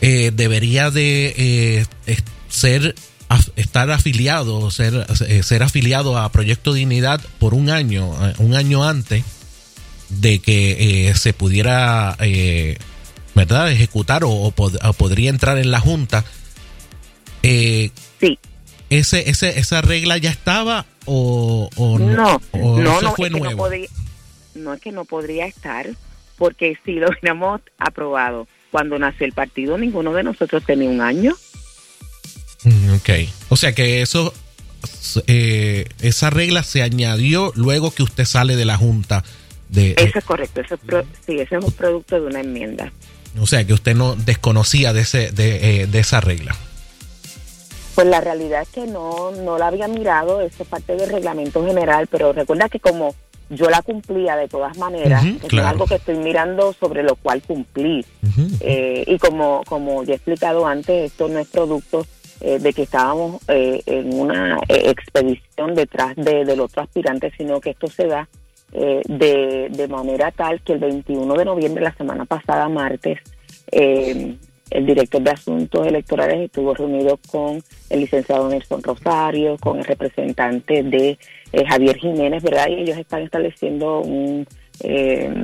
eh, 0.00 0.32
debería 0.34 0.90
de 0.90 1.86
eh, 2.06 2.22
ser 2.48 2.94
af- 3.28 3.52
estar 3.56 3.90
afiliado, 3.90 4.70
ser, 4.70 5.06
eh, 5.28 5.42
ser 5.42 5.62
afiliado 5.62 6.18
a 6.18 6.30
Proyecto 6.32 6.72
Dignidad 6.72 7.20
por 7.38 7.54
un 7.54 7.70
año, 7.70 8.12
eh, 8.28 8.34
un 8.38 8.54
año 8.54 8.82
antes 8.84 9.22
de 10.08 10.40
que 10.40 11.08
eh, 11.08 11.14
se 11.14 11.32
pudiera, 11.32 12.16
eh, 12.20 12.76
¿verdad?, 13.34 13.70
ejecutar 13.70 14.24
o, 14.24 14.30
o 14.30 14.52
pod- 14.54 14.78
o 14.82 14.92
podría 14.92 15.30
entrar 15.30 15.58
en 15.58 15.70
la 15.70 15.80
Junta. 15.80 16.24
Eh, 17.42 17.90
Sí, 18.20 18.38
ese, 18.90 19.28
ese, 19.30 19.58
¿Esa 19.58 19.80
regla 19.80 20.16
ya 20.18 20.30
estaba 20.30 20.84
o, 21.06 21.68
o 21.76 21.98
no, 21.98 22.40
no, 22.52 22.92
eso 22.98 23.00
no, 23.02 23.14
fue 23.14 23.28
es 23.28 23.32
que 23.34 23.40
no 23.40 23.44
nuevo? 23.46 23.64
No 24.54 24.72
es 24.74 24.80
que 24.80 24.92
no 24.92 25.04
podría 25.04 25.46
estar, 25.46 25.88
porque 26.38 26.78
si 26.84 26.92
lo 26.94 27.08
hubiéramos 27.10 27.60
aprobado 27.78 28.46
cuando 28.70 28.98
nació 28.98 29.26
el 29.26 29.32
partido, 29.32 29.76
ninguno 29.78 30.12
de 30.12 30.22
nosotros 30.22 30.62
tenía 30.64 30.88
un 30.88 31.00
año. 31.00 31.34
Mm, 32.64 32.94
Ok. 32.94 33.10
O 33.48 33.56
sea 33.56 33.72
que 33.74 34.02
eso, 34.02 34.32
eh, 35.26 35.86
esa 36.00 36.30
regla 36.30 36.62
se 36.62 36.82
añadió 36.82 37.52
luego 37.54 37.90
que 37.90 38.02
usted 38.02 38.24
sale 38.24 38.56
de 38.56 38.64
la 38.64 38.76
Junta. 38.76 39.24
De, 39.68 39.94
Eso 39.98 40.18
es 40.18 40.24
correcto, 40.24 40.60
eso 40.60 40.74
es 40.74 40.80
pro- 40.80 41.04
sí, 41.26 41.38
eso 41.40 41.56
es 41.58 41.64
un 41.64 41.72
producto 41.72 42.16
de 42.20 42.26
una 42.26 42.40
enmienda. 42.40 42.92
o 43.40 43.46
sea 43.46 43.64
que 43.66 43.72
usted 43.72 43.94
no 43.96 44.14
desconocía 44.16 44.92
de, 44.92 45.00
ese, 45.00 45.32
de, 45.32 45.82
eh, 45.82 45.86
de 45.86 45.98
esa 45.98 46.20
regla. 46.20 46.54
Pues 47.94 48.06
la 48.06 48.20
realidad 48.20 48.62
es 48.62 48.68
que 48.68 48.86
no, 48.86 49.30
no 49.32 49.58
la 49.58 49.68
había 49.68 49.88
mirado, 49.88 50.40
eso 50.42 50.62
es 50.62 50.68
parte 50.68 50.94
del 50.96 51.10
reglamento 51.10 51.64
general, 51.66 52.06
pero 52.06 52.32
recuerda 52.32 52.68
que 52.68 52.80
como 52.80 53.14
yo 53.52 53.68
la 53.70 53.82
cumplía 53.82 54.36
de 54.36 54.48
todas 54.48 54.76
maneras, 54.78 55.22
claro. 55.46 55.66
es 55.66 55.72
algo 55.72 55.86
que 55.86 55.94
estoy 55.96 56.16
mirando 56.16 56.72
sobre 56.72 57.02
lo 57.02 57.16
cual 57.16 57.42
cumplir. 57.42 58.04
Eh, 58.60 59.04
y 59.06 59.18
como, 59.18 59.62
como 59.66 60.02
ya 60.04 60.12
he 60.12 60.16
explicado 60.16 60.66
antes, 60.66 61.12
esto 61.12 61.28
no 61.28 61.38
es 61.38 61.48
producto 61.48 62.06
eh, 62.40 62.58
de 62.58 62.72
que 62.72 62.82
estábamos 62.82 63.42
eh, 63.48 63.82
en 63.86 64.18
una 64.18 64.58
eh, 64.68 64.90
expedición 64.90 65.74
detrás 65.74 66.16
de, 66.16 66.44
del 66.44 66.60
otro 66.60 66.82
aspirante, 66.82 67.32
sino 67.36 67.60
que 67.60 67.70
esto 67.70 67.86
se 67.86 68.06
da 68.06 68.28
eh, 68.72 69.02
de, 69.06 69.68
de 69.70 69.88
manera 69.88 70.30
tal 70.30 70.62
que 70.62 70.72
el 70.72 70.78
21 70.78 71.34
de 71.34 71.44
noviembre, 71.44 71.84
la 71.84 71.94
semana 71.94 72.24
pasada, 72.24 72.68
martes, 72.68 73.20
eh, 73.70 74.36
el 74.74 74.86
director 74.86 75.22
de 75.22 75.30
Asuntos 75.30 75.86
Electorales 75.86 76.40
estuvo 76.40 76.74
reunido 76.74 77.18
con 77.30 77.62
el 77.90 78.00
licenciado 78.00 78.48
Nelson 78.48 78.82
Rosario, 78.82 79.56
con 79.58 79.78
el 79.78 79.84
representante 79.84 80.82
de 80.82 81.18
eh, 81.52 81.64
Javier 81.66 81.96
Jiménez, 81.96 82.42
¿verdad? 82.42 82.68
Y 82.68 82.80
ellos 82.80 82.98
están 82.98 83.22
estableciendo 83.22 84.00
un, 84.00 84.46
eh, 84.80 85.42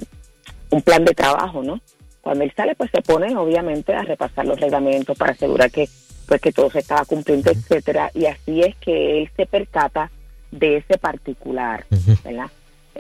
un 0.71 0.83
plan 0.83 1.05
de 1.05 1.15
trabajo, 1.15 1.63
¿no? 1.63 1.81
Cuando 2.21 2.45
él 2.45 2.53
sale, 2.57 2.75
pues 2.75 2.91
se 2.91 3.03
pone 3.03 3.37
obviamente 3.37 3.95
a 3.95 4.03
repasar 4.03 4.47
los 4.47 4.61
reglamentos 4.61 5.17
para 5.17 5.33
asegurar 5.33 5.71
que 5.71 5.89
pues 6.27 6.43
que 6.43 6.53
todo 6.53 6.71
se 6.71 6.81
estaba 6.81 7.07
cumpliendo, 7.07 7.51
etcétera, 7.51 8.11
y 8.13 8.27
así 8.27 8.61
es 8.61 8.77
que 8.77 9.23
él 9.23 9.31
se 9.35 9.47
percata 9.47 10.11
de 10.51 10.77
ese 10.77 10.99
particular. 10.99 11.87
¿verdad? 12.23 12.51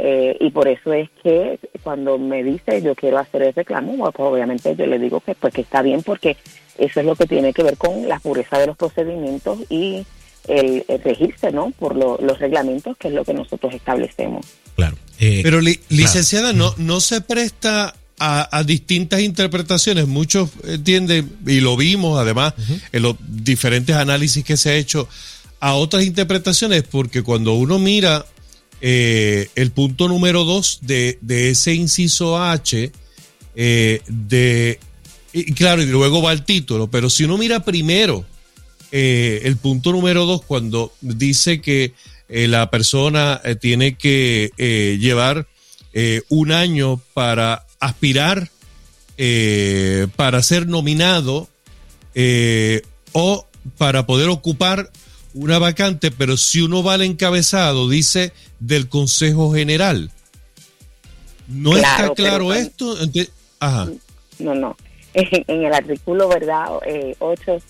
Eh, 0.01 0.37
y 0.41 0.51
por 0.51 0.69
eso 0.69 0.93
es 0.93 1.11
que 1.25 1.59
cuando 1.83 2.19
me 2.19 2.45
dice 2.45 2.81
yo 2.83 2.95
quiero 2.95 3.19
hacer 3.19 3.43
el 3.43 3.53
reclamo, 3.55 3.97
pues 4.13 4.15
obviamente 4.29 4.77
yo 4.77 4.87
le 4.87 4.97
digo 4.99 5.19
que 5.21 5.35
pues 5.35 5.53
que 5.53 5.63
está 5.63 5.83
bien 5.83 6.05
porque 6.05 6.37
eso 6.79 7.01
es 7.01 7.07
lo 7.07 7.17
que 7.17 7.27
tiene 7.27 7.53
que 7.53 7.65
ver 7.65 7.77
con 7.77 8.07
la 8.09 8.21
pureza 8.21 8.59
de 8.59 8.69
los 8.69 8.77
procedimientos 8.77 9.59
y 9.69 10.07
el, 10.47 10.85
el 10.87 11.03
regirse, 11.03 11.51
¿no? 11.51 11.73
Por 11.79 11.97
lo- 11.97 12.17
los 12.23 12.39
reglamentos, 12.39 12.97
que 12.97 13.09
es 13.09 13.15
lo 13.15 13.25
que 13.25 13.35
nosotros 13.35 13.75
establecemos. 13.75 14.47
Claro. 14.77 14.97
Eh, 15.19 15.41
Pero, 15.43 15.61
li- 15.61 15.75
claro. 15.77 15.87
licenciada, 16.03 16.53
no, 16.53 16.73
no 16.77 17.01
se 17.01 17.21
presta 17.21 17.93
a, 18.21 18.57
a 18.57 18.63
distintas 18.63 19.21
interpretaciones. 19.21 20.07
Muchos 20.07 20.51
entienden, 20.65 21.29
y 21.45 21.61
lo 21.61 21.77
vimos 21.77 22.19
además 22.21 22.55
en 22.93 23.03
los 23.03 23.17
diferentes 23.29 23.97
análisis 23.97 24.45
que 24.45 24.57
se 24.57 24.71
ha 24.71 24.75
hecho, 24.77 25.09
a 25.61 25.75
otras 25.75 26.05
interpretaciones, 26.05 26.85
porque 26.85 27.23
cuando 27.25 27.55
uno 27.55 27.81
mira 27.81 28.25
eh, 28.81 29.49
el 29.57 29.73
punto 29.73 30.09
número 30.09 30.45
dos 30.45 30.79
de, 30.83 31.19
de 31.21 31.51
ese 31.51 31.75
inciso 31.75 32.39
H, 32.39 32.93
eh, 33.57 34.03
de, 34.07 34.79
y 35.33 35.53
claro, 35.53 35.83
y 35.83 35.87
luego 35.87 36.23
va 36.23 36.33
el 36.33 36.45
título, 36.45 36.89
pero 36.89 37.11
si 37.11 37.25
uno 37.25 37.37
mira 37.39 37.65
primero 37.65 38.25
eh, 38.93 39.41
el 39.45 39.57
punto 39.57 39.91
número 39.91 40.27
dos, 40.27 40.43
cuando 40.45 40.93
dice 41.01 41.61
que 41.61 41.93
la 42.29 42.71
persona 42.71 43.41
tiene 43.59 43.97
que 43.97 44.53
llevar 45.01 45.47
un 46.29 46.53
año 46.53 47.01
para 47.15 47.65
aspirar, 47.81 48.51
para 50.15 50.43
ser 50.43 50.67
nominado 50.67 51.49
o 53.13 53.47
para 53.79 54.05
poder 54.05 54.29
ocupar 54.29 54.91
una 55.35 55.59
vacante, 55.59 56.11
pero 56.11 56.37
si 56.37 56.61
uno 56.61 56.83
va 56.83 56.95
al 56.95 57.03
encabezado, 57.03 57.89
dice 57.89 58.33
del 58.61 58.89
Consejo 58.89 59.53
General. 59.53 60.11
¿No 61.47 61.73
Claro, 61.73 62.13
está 62.13 62.15
claro 62.15 62.53
esto? 62.53 62.97
Ajá. 63.61 63.89
No, 64.39 64.55
no. 64.55 64.77
En, 65.15 65.45
en 65.47 65.65
el 65.65 65.73
artículo, 65.73 66.29
¿verdad? 66.29 66.67
Eh, 66.87 67.17
8, 67.19 67.53
eh, 67.53 67.61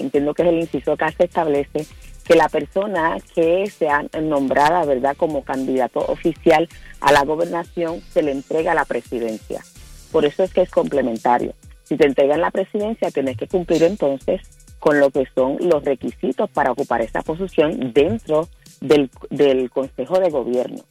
entiendo 0.00 0.34
que 0.34 0.42
es 0.42 0.48
el 0.48 0.60
inciso 0.60 0.92
acá, 0.92 1.12
se 1.16 1.24
establece 1.24 1.86
que 2.24 2.34
la 2.36 2.48
persona 2.48 3.16
que 3.34 3.70
sea 3.70 4.04
nombrada, 4.22 4.84
¿verdad?, 4.84 5.16
como 5.16 5.42
candidato 5.42 6.00
oficial 6.00 6.68
a 7.00 7.10
la 7.10 7.24
gobernación, 7.24 8.00
se 8.12 8.22
le 8.22 8.30
entrega 8.30 8.74
la 8.74 8.84
presidencia. 8.84 9.64
Por 10.12 10.24
eso 10.24 10.44
es 10.44 10.52
que 10.52 10.62
es 10.62 10.70
complementario. 10.70 11.54
Si 11.84 11.96
te 11.96 12.06
entregan 12.06 12.40
la 12.40 12.50
presidencia, 12.50 13.10
tienes 13.10 13.36
que 13.36 13.48
cumplir 13.48 13.82
entonces 13.82 14.40
con 14.82 14.98
lo 14.98 15.10
que 15.10 15.28
son 15.32 15.58
los 15.60 15.84
requisitos 15.84 16.50
para 16.50 16.72
ocupar 16.72 17.02
esa 17.02 17.22
posición 17.22 17.92
dentro 17.92 18.48
del, 18.80 19.10
del 19.30 19.70
Consejo 19.70 20.18
de 20.18 20.28
Gobierno. 20.28 20.82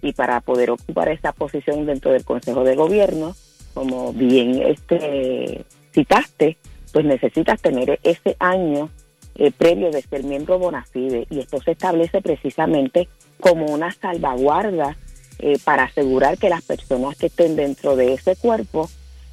Y 0.00 0.14
para 0.14 0.40
poder 0.40 0.70
ocupar 0.70 1.10
esa 1.10 1.32
posición 1.32 1.84
dentro 1.84 2.10
del 2.12 2.24
Consejo 2.24 2.64
de 2.64 2.74
Gobierno, 2.74 3.36
como 3.74 4.14
bien 4.14 4.62
este 4.62 5.66
citaste, 5.92 6.56
pues 6.90 7.04
necesitas 7.04 7.60
tener 7.60 8.00
ese 8.02 8.34
año 8.38 8.88
eh, 9.34 9.52
previo 9.52 9.90
de 9.90 10.00
ser 10.00 10.24
miembro 10.24 10.58
bona 10.58 10.86
fide 10.86 11.26
y 11.28 11.40
esto 11.40 11.60
se 11.60 11.72
establece 11.72 12.22
precisamente 12.22 13.08
como 13.40 13.66
una 13.66 13.92
salvaguarda 13.92 14.96
eh, 15.38 15.58
para 15.62 15.82
asegurar 15.82 16.38
que 16.38 16.48
las 16.48 16.62
personas 16.62 17.18
que 17.18 17.26
estén 17.26 17.56
dentro 17.56 17.94
de 17.94 18.14
ese 18.14 18.36
cuerpo 18.36 18.88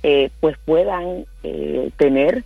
eh, 0.05 0.31
pues 0.41 0.57
puedan 0.65 1.25
eh, 1.43 1.91
tener 1.95 2.43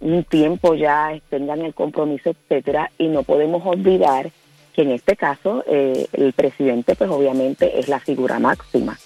un 0.00 0.24
tiempo 0.24 0.74
ya, 0.74 1.12
tengan 1.28 1.60
el 1.62 1.74
compromiso, 1.74 2.30
etcétera, 2.30 2.90
y 2.98 3.08
no 3.08 3.22
podemos 3.22 3.62
olvidar 3.66 4.30
que 4.74 4.82
en 4.82 4.92
este 4.92 5.16
caso 5.16 5.64
eh, 5.66 6.06
el 6.12 6.32
presidente 6.32 6.94
pues 6.94 7.10
obviamente 7.10 7.78
es 7.78 7.88
la 7.88 8.00
figura 8.00 8.38
máxima. 8.38 8.98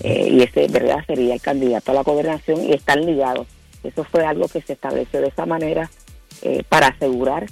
eh, 0.00 0.28
y 0.30 0.42
ese, 0.42 0.66
¿verdad?, 0.68 1.04
sería 1.06 1.34
el 1.34 1.40
candidato 1.40 1.92
a 1.92 1.94
la 1.94 2.02
gobernación 2.02 2.64
y 2.64 2.72
están 2.72 3.04
ligados. 3.04 3.46
Eso 3.84 4.04
fue 4.04 4.24
algo 4.24 4.48
que 4.48 4.60
se 4.60 4.72
estableció 4.74 5.20
de 5.20 5.28
esa 5.28 5.46
manera 5.46 5.90
eh, 6.42 6.62
para 6.68 6.88
asegurar 6.88 7.46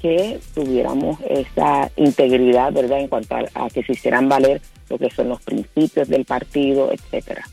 que 0.00 0.40
tuviéramos 0.54 1.18
esa 1.28 1.90
integridad, 1.96 2.72
¿verdad?, 2.72 3.00
en 3.00 3.08
cuanto 3.08 3.36
a, 3.36 3.70
que 3.70 3.82
se 3.84 3.92
hicieran 3.92 4.28
valer 4.28 4.60
lo 4.88 4.98
que 4.98 5.10
son 5.10 5.28
los 5.28 5.40
principios 5.42 6.08
del 6.08 6.24
partido, 6.24 6.90
etcétera. 6.92 7.46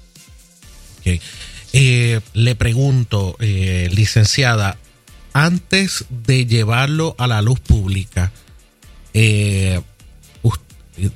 Eh, 1.74 2.20
le 2.34 2.56
pregunto, 2.56 3.36
eh, 3.40 3.90
licenciada, 3.92 4.78
antes 5.46 6.06
de 6.10 6.46
llevarlo 6.46 7.16
a 7.18 7.28
la 7.28 7.42
luz 7.42 7.60
pública, 7.60 8.32
eh, 9.14 9.80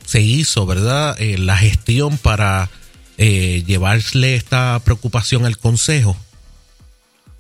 se 0.05 0.21
hizo, 0.21 0.65
¿verdad?, 0.65 1.17
la 1.19 1.57
gestión 1.57 2.17
para 2.17 2.69
llevarle 3.17 4.35
esta 4.35 4.79
preocupación 4.83 5.45
al 5.45 5.57
Consejo. 5.57 6.15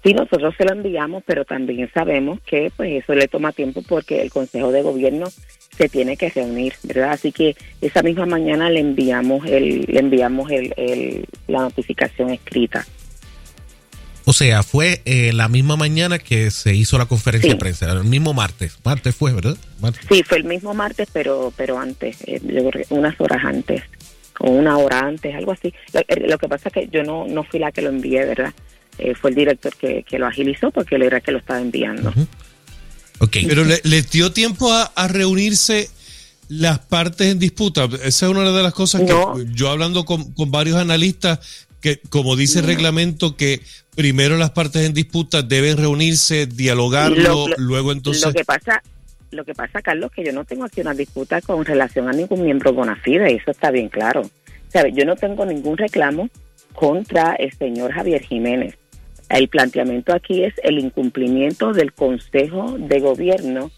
Sí, 0.03 0.13
nosotros 0.13 0.53
se 0.57 0.65
lo 0.65 0.73
enviamos, 0.73 1.23
pero 1.25 1.45
también 1.45 1.89
sabemos 1.93 2.41
que 2.41 2.71
pues 2.75 3.01
eso 3.01 3.15
le 3.15 3.29
toma 3.29 3.53
tiempo 3.53 3.81
porque 3.87 4.21
el 4.21 4.31
Consejo 4.31 4.71
de 4.71 4.81
Gobierno 4.81 5.27
se 5.77 5.87
tiene 5.87 6.17
que 6.17 6.29
reunir, 6.29 6.73
¿verdad? 6.83 7.11
Así 7.11 7.31
que 7.31 7.55
esa 7.81 8.03
misma 8.03 8.25
mañana 8.25 8.69
le 8.69 8.81
enviamos 8.81 9.45
el, 9.45 9.85
le 9.87 9.99
enviamos 9.99 10.51
el, 10.51 11.25
la 11.47 11.61
notificación 11.61 12.31
escrita. 12.31 12.85
O 14.25 14.33
sea, 14.33 14.63
fue 14.63 15.01
eh, 15.05 15.33
la 15.33 15.49
misma 15.49 15.75
mañana 15.75 16.17
que 16.17 16.49
se 16.51 16.73
hizo 16.73 16.97
la 16.97 17.05
conferencia 17.05 17.51
de 17.51 17.57
prensa, 17.57 17.91
el 17.91 18.05
mismo 18.05 18.33
martes. 18.33 18.77
Martes 18.83 19.15
fue, 19.15 19.33
¿verdad? 19.33 19.57
Sí, 20.09 20.23
fue 20.23 20.37
el 20.37 20.45
mismo 20.45 20.73
martes, 20.73 21.09
pero 21.11 21.53
pero 21.57 21.77
antes, 21.77 22.17
eh, 22.25 22.41
unas 22.89 23.19
horas 23.19 23.43
antes, 23.43 23.83
o 24.39 24.49
una 24.49 24.77
hora 24.77 24.99
antes, 24.99 25.35
algo 25.35 25.51
así. 25.51 25.73
Lo, 25.93 26.01
eh, 26.01 26.37
que 26.39 26.47
pasa 26.47 26.69
es 26.69 26.73
que 26.73 26.89
yo 26.91 27.03
no, 27.03 27.27
no 27.27 27.43
fui 27.43 27.59
la 27.59 27.71
que 27.71 27.81
lo 27.81 27.89
envié, 27.89 28.25
¿verdad? 28.25 28.53
Eh, 28.97 29.15
fue 29.15 29.31
el 29.31 29.35
director 29.35 29.73
que, 29.75 30.05
lo 30.17 30.27
agilizó 30.27 30.71
porque 30.71 30.95
él 30.95 31.03
era 31.03 31.17
el 31.17 31.23
que 31.23 31.31
lo 31.31 31.39
estaba 31.39 31.59
enviando. 31.59 32.13
Pero 33.31 33.63
le, 33.63 34.01
dio 34.03 34.31
tiempo 34.31 34.71
a, 34.71 35.07
reunirse 35.07 35.89
las 36.49 36.79
partes 36.79 37.27
en 37.27 37.39
disputa. 37.39 37.85
Esa 38.03 38.25
es 38.25 38.31
una 38.31 38.51
de 38.51 38.63
las 38.63 38.73
cosas 38.73 39.01
que 39.01 39.15
yo 39.53 39.69
hablando 39.69 40.05
con, 40.05 40.33
varios 40.47 40.77
analistas, 40.77 41.39
que 41.81 41.99
como 42.09 42.35
dice 42.35 42.59
el 42.59 42.65
reglamento, 42.65 43.35
que 43.35 43.61
primero 43.95 44.37
las 44.37 44.51
partes 44.51 44.85
en 44.85 44.93
disputa 44.93 45.41
deben 45.41 45.77
reunirse, 45.77 46.45
dialogarlo, 46.45 47.47
luego 47.57 47.91
entonces... 47.91 48.25
Lo 48.25 48.33
que 48.33 48.45
pasa... 48.45 48.81
Lo 49.31 49.45
que 49.45 49.55
pasa, 49.55 49.81
Carlos, 49.81 50.11
que 50.11 50.23
yo 50.23 50.31
no 50.31 50.45
tengo 50.45 50.63
aquí 50.63 50.81
una 50.81 50.93
disputa 50.93 51.41
con 51.41 51.65
relación 51.65 52.07
a 52.07 52.11
ningún 52.11 52.43
miembro 52.43 52.71
bona 52.71 52.95
fide, 52.95 53.33
eso 53.33 53.49
está 53.49 53.71
bien 53.71 53.89
claro. 53.89 54.29
¿Sabe? 54.69 54.93
Yo 54.93 55.05
no 55.05 55.15
tengo 55.15 55.43
ningún 55.43 55.75
reclamo 55.75 56.29
contra 56.73 57.33
el 57.33 57.51
señor 57.53 57.93
Javier 57.93 58.21
Jiménez. 58.21 58.75
El 59.29 59.47
planteamiento 59.47 60.13
aquí 60.13 60.43
es 60.43 60.53
el 60.63 60.77
incumplimiento 60.77 61.73
del 61.73 61.93
Consejo 61.93 62.75
de 62.77 62.99
Gobierno 62.99 63.71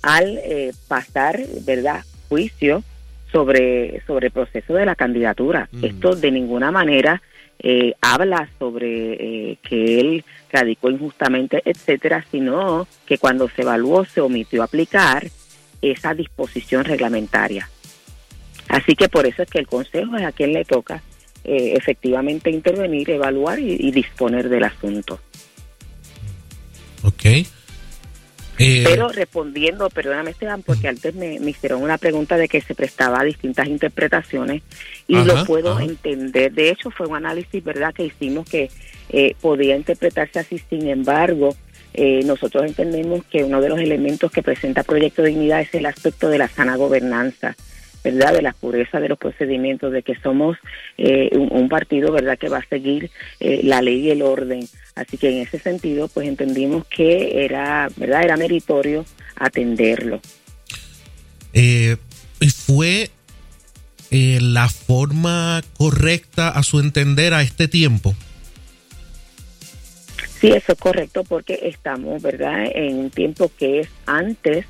al 0.00 0.38
eh, 0.38 0.72
pasar, 0.88 1.38
¿verdad?, 1.66 2.02
juicio 2.30 2.82
sobre, 3.30 4.02
sobre 4.06 4.28
el 4.28 4.32
proceso 4.32 4.72
de 4.72 4.86
la 4.86 4.94
candidatura. 4.94 5.68
Esto 5.82 6.16
de 6.16 6.30
ninguna 6.30 6.70
manera 6.70 7.20
eh, 7.66 7.94
habla 8.02 8.50
sobre 8.58 9.14
eh, 9.52 9.58
que 9.62 9.98
él 9.98 10.24
radicó 10.52 10.90
injustamente, 10.90 11.62
etcétera, 11.64 12.22
sino 12.30 12.86
que 13.06 13.16
cuando 13.16 13.48
se 13.48 13.62
evaluó 13.62 14.04
se 14.04 14.20
omitió 14.20 14.62
aplicar 14.62 15.26
esa 15.80 16.12
disposición 16.12 16.84
reglamentaria. 16.84 17.70
Así 18.68 18.94
que 18.94 19.08
por 19.08 19.26
eso 19.26 19.42
es 19.42 19.48
que 19.48 19.60
el 19.60 19.66
Consejo 19.66 20.14
es 20.18 20.24
a 20.24 20.32
quien 20.32 20.52
le 20.52 20.66
toca 20.66 21.02
eh, 21.42 21.72
efectivamente 21.74 22.50
intervenir, 22.50 23.08
evaluar 23.08 23.58
y, 23.58 23.90
disponer 23.90 24.50
del 24.50 24.64
asunto. 24.64 25.18
Ok. 27.02 27.46
Eh, 28.58 28.84
Pero 28.84 29.08
respondiendo, 29.08 29.90
perdóname 29.90 30.30
Esteban, 30.30 30.62
porque 30.62 30.88
antes 30.88 31.14
me, 31.14 31.34
hicieron 31.34 31.82
una 31.82 31.98
pregunta 31.98 32.36
de 32.36 32.48
que 32.48 32.60
se 32.60 32.74
prestaba 32.74 33.20
a 33.20 33.24
distintas 33.24 33.66
interpretaciones 33.66 34.62
y 35.08 35.16
lo 35.24 35.44
puedo 35.44 35.78
entender. 35.80 36.52
De 36.52 36.70
hecho, 36.70 36.90
fue 36.90 37.06
un 37.06 37.16
análisis, 37.16 37.62
¿verdad?, 37.64 37.92
que 37.92 38.04
hicimos 38.06 38.48
que 38.48 38.70
eh, 39.10 39.34
podía 39.40 39.76
interpretarse 39.76 40.38
así. 40.38 40.60
Sin 40.70 40.88
embargo, 40.88 41.56
nosotros 42.24 42.64
entendemos 42.64 43.24
que 43.26 43.44
uno 43.44 43.60
de 43.60 43.68
los 43.68 43.78
elementos 43.78 44.32
que 44.32 44.42
presenta 44.42 44.82
Proyecto 44.82 45.22
de 45.22 45.28
Dignidad 45.28 45.60
es 45.60 45.74
el 45.74 45.86
aspecto 45.86 46.28
de 46.28 46.38
la 46.38 46.48
sana 46.48 46.74
gobernanza. 46.76 47.54
¿Verdad? 48.04 48.34
De 48.34 48.42
la 48.42 48.52
pureza 48.52 49.00
de 49.00 49.08
los 49.08 49.18
procedimientos, 49.18 49.90
de 49.90 50.02
que 50.02 50.14
somos 50.20 50.58
eh, 50.98 51.30
un, 51.32 51.68
partido, 51.70 52.12
¿verdad? 52.12 52.38
Que 52.38 52.50
va 52.50 52.58
a 52.58 52.68
seguir 52.68 53.10
eh, 53.40 53.62
la 53.64 53.80
ley 53.80 54.00
y 54.00 54.10
el 54.10 54.20
orden. 54.20 54.68
Así 54.94 55.16
que 55.16 55.30
en 55.30 55.38
ese 55.38 55.58
sentido, 55.58 56.08
pues 56.08 56.28
entendimos 56.28 56.86
que 56.86 57.44
era, 57.44 57.88
¿verdad? 57.96 58.22
Era 58.22 58.36
meritorio 58.36 59.06
atenderlo. 59.36 60.20
Eh, 61.54 61.96
¿Fue 62.66 63.10
la 64.10 64.68
forma 64.68 65.60
correcta 65.76 66.50
a 66.50 66.62
su 66.62 66.78
entender 66.78 67.34
a 67.34 67.42
este 67.42 67.66
tiempo? 67.66 68.14
Sí, 70.40 70.48
eso 70.52 70.72
es 70.72 70.78
correcto 70.78 71.24
porque 71.24 71.58
estamos, 71.62 72.22
¿verdad? 72.22 72.66
En 72.72 72.98
un 72.98 73.10
tiempo 73.10 73.50
que 73.58 73.80
es 73.80 73.88
antes 74.06 74.66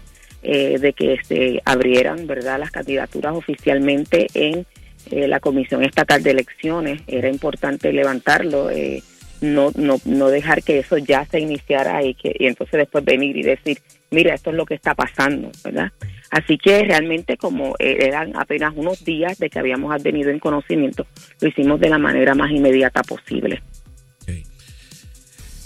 eh, 0.46 0.78
de 0.78 0.92
que 0.92 1.18
se 1.26 1.62
abrieran 1.64 2.26
verdad 2.26 2.58
las 2.60 2.70
candidaturas 2.70 3.34
oficialmente 3.34 4.26
en 4.34 4.66
eh, 5.10 5.26
la 5.26 5.40
Comisión 5.40 5.82
Estatal 5.82 6.22
de 6.22 6.32
Elecciones. 6.32 7.00
Era 7.06 7.30
importante 7.30 7.90
levantarlo, 7.94 8.70
eh, 8.70 9.02
no, 9.40 9.70
no, 9.74 9.96
no 10.04 10.28
dejar 10.28 10.62
que 10.62 10.80
eso 10.80 10.98
ya 10.98 11.24
se 11.24 11.40
iniciara 11.40 12.04
y, 12.04 12.12
que, 12.12 12.36
y 12.38 12.44
entonces 12.44 12.76
después 12.76 13.02
venir 13.06 13.38
y 13.38 13.42
decir, 13.42 13.78
mira, 14.10 14.34
esto 14.34 14.50
es 14.50 14.56
lo 14.56 14.66
que 14.66 14.74
está 14.74 14.94
pasando, 14.94 15.50
¿verdad? 15.64 15.92
Así 16.30 16.58
que 16.58 16.84
realmente 16.84 17.38
como 17.38 17.74
eran 17.78 18.36
apenas 18.36 18.74
unos 18.76 19.02
días 19.02 19.38
de 19.38 19.48
que 19.48 19.58
habíamos 19.58 20.02
venido 20.02 20.28
en 20.28 20.40
conocimiento, 20.40 21.06
lo 21.40 21.48
hicimos 21.48 21.80
de 21.80 21.88
la 21.88 21.98
manera 21.98 22.34
más 22.34 22.50
inmediata 22.50 23.02
posible. 23.02 23.62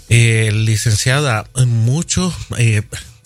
licenciada, 0.07 1.47
muchos 1.67 2.33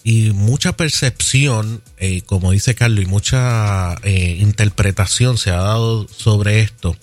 y 0.03 0.31
mucha 0.31 0.75
percepción, 0.75 1.81
eh, 1.97 2.23
como 2.23 2.51
dice 2.51 2.75
Carlos, 2.75 3.05
y 3.05 3.07
mucha 3.07 3.95
eh, 4.03 4.37
interpretación 4.41 5.37
se 5.37 5.51
ha 5.51 5.57
dado 5.57 6.07
sobre 6.09 6.59
esto. 6.59 6.97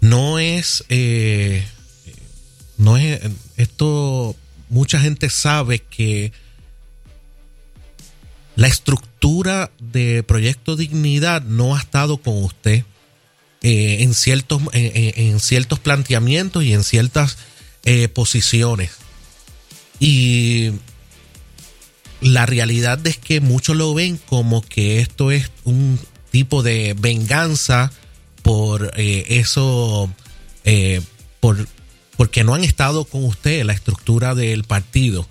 No 0.00 0.40
es, 0.40 0.84
eh, 0.88 1.64
no 2.76 2.96
es, 2.96 3.20
esto, 3.56 4.34
mucha 4.68 4.98
gente 4.98 5.30
sabe 5.30 5.78
que 5.78 6.32
la 8.56 8.66
estructura 8.66 9.70
de 9.78 10.24
Proyecto 10.24 10.74
Dignidad 10.74 11.42
no 11.42 11.76
ha 11.76 11.78
estado 11.78 12.16
con 12.16 12.42
usted 12.42 12.84
en, 13.62 14.14
ciertos, 14.14 14.62
en, 14.72 15.40
ciertos 15.40 15.78
planteamientos 15.80 16.62
y 16.62 16.72
en 16.72 16.84
ciertas 16.84 17.36
posiciones. 18.14 18.92
Y 19.98 20.70
la 22.20 22.46
realidad 22.46 23.04
es 23.06 23.18
que 23.18 23.40
muchos 23.40 23.76
lo 23.76 23.92
ven 23.94 24.18
como 24.26 24.62
que 24.62 25.00
esto 25.00 25.30
es 25.30 25.50
un 25.64 25.98
tipo 26.30 26.62
de 26.62 26.94
venganza 26.98 27.92
por 28.42 28.92
eh, 28.96 29.24
eso, 29.28 30.10
eh, 30.64 31.00
por, 31.40 31.56
porque 32.16 32.44
no 32.44 32.54
han 32.54 32.64
estado 32.64 33.04
con 33.04 33.24
usted 33.24 33.60
en 33.60 33.66
la 33.68 33.72
estructura 33.72 34.34
del 34.34 34.64
partido. 34.64 35.26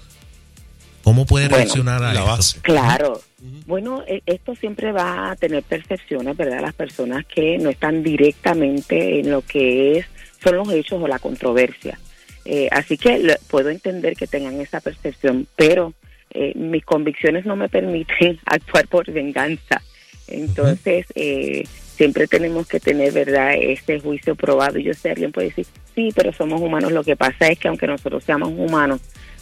¿Cómo 1.04 1.28
puede 1.28 1.48
reaccionar 1.48 2.04
a 2.04 2.14
la 2.14 2.24
base? 2.24 2.60
Claro. 2.62 3.22
Bueno, 3.68 4.04
e, 4.08 4.24
esto 4.26 4.56
siempre 4.56 4.92
va 4.92 5.30
a 5.32 5.36
tener 5.36 5.62
percepciones, 5.62 6.36
¿verdad? 6.36 6.62
Las 6.62 6.74
personas 6.74 7.26
que 7.28 7.60
no 7.60 7.70
están 7.70 8.02
directamente 8.02 9.20
en 9.20 9.30
lo 9.30 9.44
que 9.44 10.00
es 10.00 10.06
son 10.44 10.56
los 10.58 10.72
hechos 10.72 11.02
o 11.02 11.08
la 11.08 11.20
controversia. 11.20 12.00
Eh, 12.44 12.68
así 12.72 12.98
que 12.98 13.38
puedo 13.48 13.70
entender 13.70 14.16
que 14.16 14.28
tengan 14.28 14.60
esa 14.60 14.80
percepción, 14.80 15.48
pero 15.56 15.94
eh, 16.36 16.52
mis 16.56 16.84
convicciones 16.84 17.46
no 17.46 17.56
me 17.56 17.70
permiten 17.70 18.38
actuar 18.46 18.88
por 18.88 19.10
venganza. 19.10 19.82
Entonces, 20.28 21.06
eh, 21.16 21.64
siempre 21.96 22.28
tenemos 22.28 22.68
que 22.68 22.80
tener, 22.80 23.14
¿verdad?, 23.14 23.54
este 23.58 24.00
juicio 24.00 24.36
probado. 24.36 24.78
Y 24.78 24.84
yo 24.84 24.94
sé, 24.94 25.12
alguien 25.12 25.32
puede 25.32 25.48
decir, 25.48 25.66
sí, 25.94 26.10
pero 26.14 26.34
somos 26.34 26.62
humanos. 26.62 26.92
Lo 26.92 27.04
que 27.04 27.16
pasa 27.16 27.48
es 27.48 27.58
que 27.58 27.70
aunque 27.70 27.88
nosotros 27.88 28.24
seamos 28.24 28.50
humanos, 28.50 29.00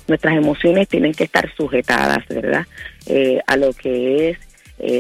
nuestras 0.08 0.38
emociones 0.38 0.88
tienen 0.88 1.14
que 1.14 1.24
estar 1.24 1.52
sujetadas, 1.56 2.28
¿verdad?, 2.28 2.68
eh, 3.08 3.40
a 3.48 3.58
lo 3.58 3.74
que 3.74 4.30
es 4.30 4.38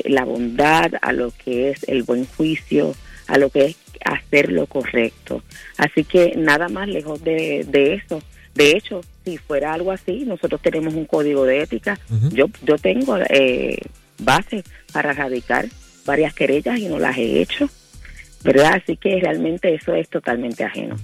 la 0.06 0.23
bondad, 0.23 0.93
a 1.01 1.12
lo 1.12 1.32
que 1.43 1.71
es 1.71 1.84
el 1.89 2.03
buen 2.03 2.25
juicio, 2.25 2.95
a 3.27 3.38
lo 3.38 3.49
que 3.49 3.65
es 3.65 3.77
hacer 4.06 4.49
lo 4.51 4.65
correcto. 4.65 5.43
Así 5.77 6.06
que 6.06 6.34
nada 6.38 6.69
más 6.69 6.88
lejos 6.88 7.21
de, 7.23 7.65
de 7.67 7.95
eso. 7.95 8.21
De 8.56 8.71
hecho, 8.71 9.01
si 9.23 9.38
fuera 9.38 9.73
algo 9.73 9.91
así, 9.91 10.23
nosotros 10.25 10.62
tenemos 10.62 10.93
un 10.93 11.05
código 11.05 11.45
de 11.45 11.63
ética. 11.63 11.99
Yo 12.31 12.47
yo 12.63 12.77
tengo 12.77 13.17
eh, 13.29 13.77
base 14.19 14.63
para 14.91 15.12
erradicar 15.12 15.67
varias 16.05 16.33
querellas 16.33 16.79
y 16.79 16.88
no 16.88 16.99
las 16.99 17.17
he 17.17 17.41
hecho. 17.41 17.69
¿verdad? 18.43 18.81
Así 18.81 18.97
que 18.97 19.19
realmente 19.19 19.73
eso 19.73 19.95
es 19.95 20.09
totalmente 20.09 20.63
ajeno. 20.63 20.97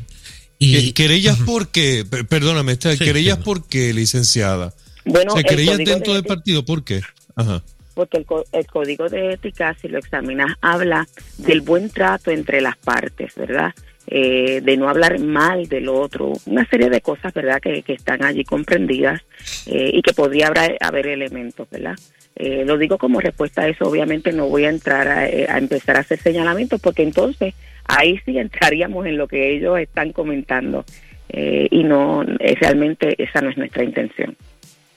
Y, 0.58 0.92
¿Querellas 0.92 1.38
por 1.40 1.70
qué? 1.70 2.06
Perdóname, 2.28 2.78
¿querellas 2.78 3.38
por 3.38 3.66
qué, 3.68 3.94
licenciada? 3.94 4.74
Bueno, 5.06 5.34
¿querellas 5.36 5.78
dentro 5.78 6.14
del 6.14 6.24
partido 6.24 6.66
por 6.66 6.84
qué? 6.84 7.02
Ajá. 7.36 7.64
Porque 7.94 8.18
el, 8.18 8.26
el 8.52 8.68
código 8.68 9.08
de 9.08 9.34
ética, 9.34 9.76
si 9.82 9.88
lo 9.88 9.98
examinas, 10.00 10.58
habla 10.62 11.08
del 11.38 11.62
buen 11.62 11.90
trato 11.90 12.32
entre 12.32 12.60
las 12.60 12.78
partes, 12.78 13.36
¿verdad? 13.36 13.74
Eh, 14.12 14.62
de 14.64 14.76
no 14.76 14.90
hablar 14.90 15.20
mal 15.20 15.70
del 15.70 15.88
otro, 15.88 16.34
una 16.48 16.68
serie 16.68 16.90
de 16.90 17.00
cosas, 17.00 17.32
¿verdad?, 17.32 17.62
que, 17.62 17.84
están 17.86 18.24
allí 18.24 18.44
comprendidas 18.44 19.22
eh, 19.68 19.92
y 19.94 20.02
que 20.02 20.14
podría 20.14 20.48
haber, 20.48 20.78
haber 20.82 21.06
elementos, 21.06 21.70
¿verdad? 21.70 21.96
Eh, 22.36 22.64
lo 22.66 22.80
digo 22.80 22.98
como 22.98 23.20
respuesta 23.20 23.62
a 23.62 23.68
eso, 23.68 23.86
obviamente 23.86 24.32
no 24.32 24.48
voy 24.50 24.66
a 24.66 24.70
entrar 24.70 25.08
a, 25.08 25.20
a, 25.20 25.58
empezar 25.60 25.96
a 25.96 26.00
hacer 26.00 26.20
señalamientos 26.20 26.82
porque 26.82 27.04
entonces 27.04 27.54
ahí 27.86 28.20
sí 28.26 28.36
entraríamos 28.40 29.06
en 29.06 29.16
lo 29.16 29.28
que 29.28 29.56
ellos 29.56 29.78
están 29.78 30.12
comentando 30.12 30.86
y 31.32 31.84
no, 31.84 32.24
realmente 32.24 33.14
esa 33.22 33.42
no 33.42 33.52
es 33.52 33.58
nuestra 33.58 33.84
intención. 33.84 34.36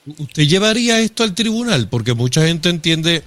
¿Usted 0.07 0.45
llevaría 0.45 0.99
esto 1.01 1.25
al 1.25 1.35
tribunal? 1.35 1.89
Porque 1.91 2.15
mucha 2.15 2.47
gente 2.47 2.71
entiende 2.71 3.23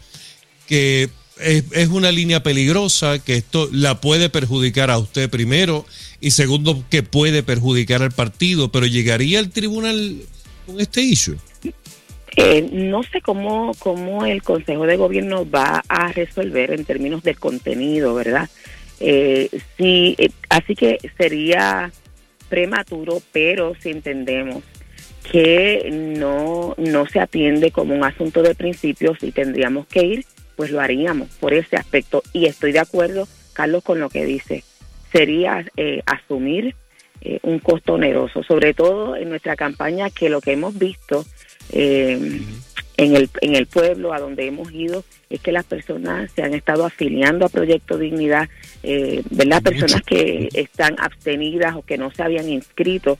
que 0.68 1.10
es, 1.40 1.90
una 1.90 2.12
línea 2.12 2.44
peligrosa, 2.44 3.20
que 3.20 3.36
esto 3.36 3.70
la 3.72 4.00
puede 4.02 4.30
perjudicar 4.30 4.90
a 4.90 4.98
usted 4.98 5.30
primero 5.30 5.86
y 6.22 6.32
segundo 6.32 6.84
que 6.90 7.04
puede 7.04 7.44
perjudicar 7.44 8.02
al 8.02 8.12
partido, 8.12 8.72
pero 8.72 8.86
¿llegaría 8.86 9.40
al 9.40 9.50
tribunal 9.50 10.18
con 10.66 10.80
este 10.80 11.02
issue? 11.02 11.38
Eh, 12.38 12.70
no 12.72 13.04
sé 13.04 13.22
cómo, 13.22 13.72
cómo 13.80 14.26
el 14.26 14.44
Consejo 14.44 14.86
de 14.86 14.98
Gobierno 14.98 15.50
va 15.50 15.84
a 15.88 16.12
resolver 16.12 16.72
en 16.72 16.84
términos 16.84 17.24
de 17.24 17.36
contenido, 17.36 18.14
¿verdad? 18.14 18.50
Eh, 19.00 19.50
sí, 19.78 20.16
eh, 20.18 20.30
así 20.50 20.76
que 20.76 20.98
sería 21.18 21.92
prematuro, 22.50 23.22
pero 23.32 23.74
si 23.82 23.90
entendemos 23.90 24.64
que 25.32 25.90
no, 26.18 26.76
no 26.78 27.06
se 27.08 27.20
atiende 27.20 27.72
como 27.72 27.96
un 27.96 28.04
asunto 28.04 28.42
de 28.42 28.54
principios 28.54 29.18
y 29.22 29.32
tendríamos 29.32 29.88
que 29.88 30.06
ir 30.06 30.26
pues 30.56 30.72
lo 30.72 30.82
haríamos 30.82 31.30
por 31.40 31.54
ese 31.54 31.76
aspecto. 31.76 32.24
Y 32.34 32.46
estoy 32.46 32.72
de 32.72 32.80
acuerdo, 32.80 33.28
Carlos, 33.54 33.84
con 33.84 34.00
lo 34.00 34.10
que 34.10 34.26
dice. 34.26 34.64
Sería 35.12 35.66
eh, 35.78 36.02
asumir 36.06 36.76
eh, 37.22 37.40
un 37.44 37.60
costo 37.60 37.94
oneroso, 37.94 38.44
sobre 38.44 38.74
todo 38.74 39.16
en 39.16 39.30
nuestra 39.30 39.56
campaña, 39.56 40.10
que 40.10 40.30
lo 40.30 40.42
que 40.42 40.54
hemos 40.54 40.78
visto 40.78 41.26
eh, 41.72 42.42
en, 42.98 43.16
el, 43.16 43.30
en 43.42 43.56
el 43.56 43.68
pueblo, 43.68 44.14
a 44.14 44.20
donde 44.20 44.48
hemos 44.48 44.72
ido, 44.72 45.04
es 45.30 45.42
que 45.42 45.52
las 45.52 45.66
personas 45.66 46.32
se 46.32 46.44
han 46.44 46.54
estado 46.54 46.86
afiliando 46.86 47.46
a 47.46 47.50
Proyecto 47.50 47.98
Dignidad, 47.98 48.50
¿verdad? 49.32 49.62
Personas 49.64 50.02
que 50.04 50.50
están 50.54 50.96
abstenidas 51.00 51.76
o 51.76 51.82
que 51.82 51.98
no 51.98 52.12
se 52.12 52.24
habían 52.24 52.48
inscrito. 52.48 53.18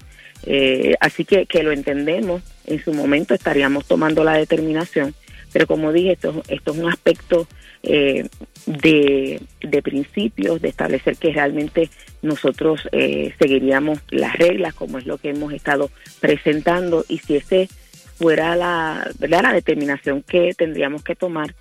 así 1.00 1.26
que, 1.26 1.46
que 1.46 1.64
lo 1.64 1.72
entendemos, 1.72 2.42
en 2.68 2.84
su 2.84 2.94
momento 2.94 3.34
estaríamos 3.34 3.86
tomando 3.86 4.24
la 4.24 4.34
determinación 4.34 5.14
pero 5.56 5.68
como 5.68 5.94
dije, 5.94 6.12
esto, 6.12 6.44
esto 6.50 6.74
es 6.74 6.78
un 6.78 6.90
aspecto 6.90 7.48
eh, 7.82 8.28
de, 8.66 9.42
de, 9.62 9.82
principios, 9.82 10.62
de 10.62 10.68
establecer 10.68 11.16
que 11.16 11.32
realmente 11.32 11.90
nosotros 12.22 12.82
eh, 12.92 13.34
seguiríamos 13.40 14.00
las 14.10 14.36
reglas, 14.36 14.74
como 14.74 14.98
es 14.98 15.06
lo 15.06 15.18
que 15.18 15.30
hemos 15.30 15.54
estado 15.54 15.90
presentando, 16.20 17.06
y 17.08 17.20
si 17.20 17.38
ese 17.38 17.70
fuera 18.18 18.58
la, 18.58 19.10
la 19.18 19.54
determinación 19.54 20.24
que 20.24 20.54
tendríamos 20.58 21.04
que 21.04 21.16
tomar, 21.16 21.56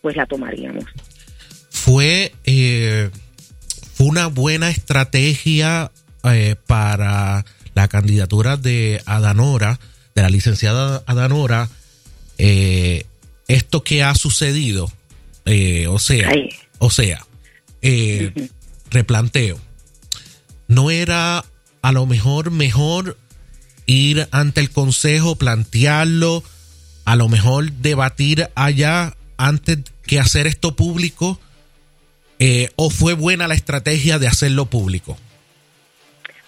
pues 0.00 0.14
la 0.14 0.26
tomaríamos. 0.26 0.84
Fue, 1.70 2.30
eh, 2.44 3.10
fue 3.94 4.06
una 4.06 4.28
buena 4.28 4.70
estrategia 4.70 5.90
para 6.68 7.44
la 7.74 7.88
candidatura 7.88 8.56
de 8.56 9.02
Adanora, 9.06 9.80
de 10.14 10.22
la 10.22 10.28
licenciada 10.28 11.02
Adanora, 11.06 11.68
eh, 12.38 13.06
esto 13.54 13.82
que 13.82 14.02
ha 14.02 14.14
sucedido, 14.14 14.90
eh, 15.44 15.86
o 15.88 15.98
sea, 15.98 16.30
o 16.78 16.90
sea, 16.90 17.26
eh, 17.82 18.32
replanteo, 18.90 19.58
no 20.68 20.90
era 20.90 21.44
a 21.82 21.92
lo 21.92 22.06
mejor 22.06 22.50
mejor 22.50 23.16
ir 23.86 24.28
ante 24.30 24.60
el 24.60 24.70
consejo, 24.70 25.34
plantearlo, 25.34 26.44
a 27.04 27.16
lo 27.16 27.28
mejor 27.28 27.72
debatir 27.72 28.48
allá 28.54 29.16
antes 29.36 29.78
que 30.06 30.20
hacer 30.20 30.46
esto 30.46 30.76
público, 30.76 31.40
eh, 32.38 32.70
o 32.76 32.88
fue 32.88 33.14
buena 33.14 33.48
la 33.48 33.54
estrategia 33.54 34.18
de 34.20 34.28
hacerlo 34.28 34.66
público. 34.66 35.18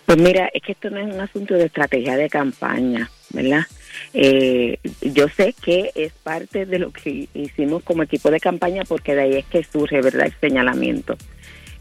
Pues 0.06 0.18
mira, 0.18 0.48
es 0.54 0.62
que 0.62 0.72
esto 0.72 0.88
no 0.90 1.00
es 1.00 1.12
un 1.12 1.20
asunto 1.20 1.54
de 1.54 1.66
estrategia 1.66 2.16
de 2.16 2.28
campaña, 2.28 3.10
¿verdad? 3.30 3.66
Eh, 4.14 4.78
yo 5.00 5.28
sé 5.28 5.54
que 5.60 5.90
es 5.94 6.12
parte 6.12 6.66
de 6.66 6.78
lo 6.78 6.90
que 6.92 7.28
hicimos 7.34 7.82
como 7.82 8.02
equipo 8.02 8.30
de 8.30 8.40
campaña 8.40 8.84
porque 8.84 9.14
de 9.14 9.22
ahí 9.22 9.34
es 9.36 9.46
que 9.46 9.64
surge, 9.64 10.00
¿verdad?, 10.00 10.26
el 10.26 10.34
señalamiento. 10.40 11.16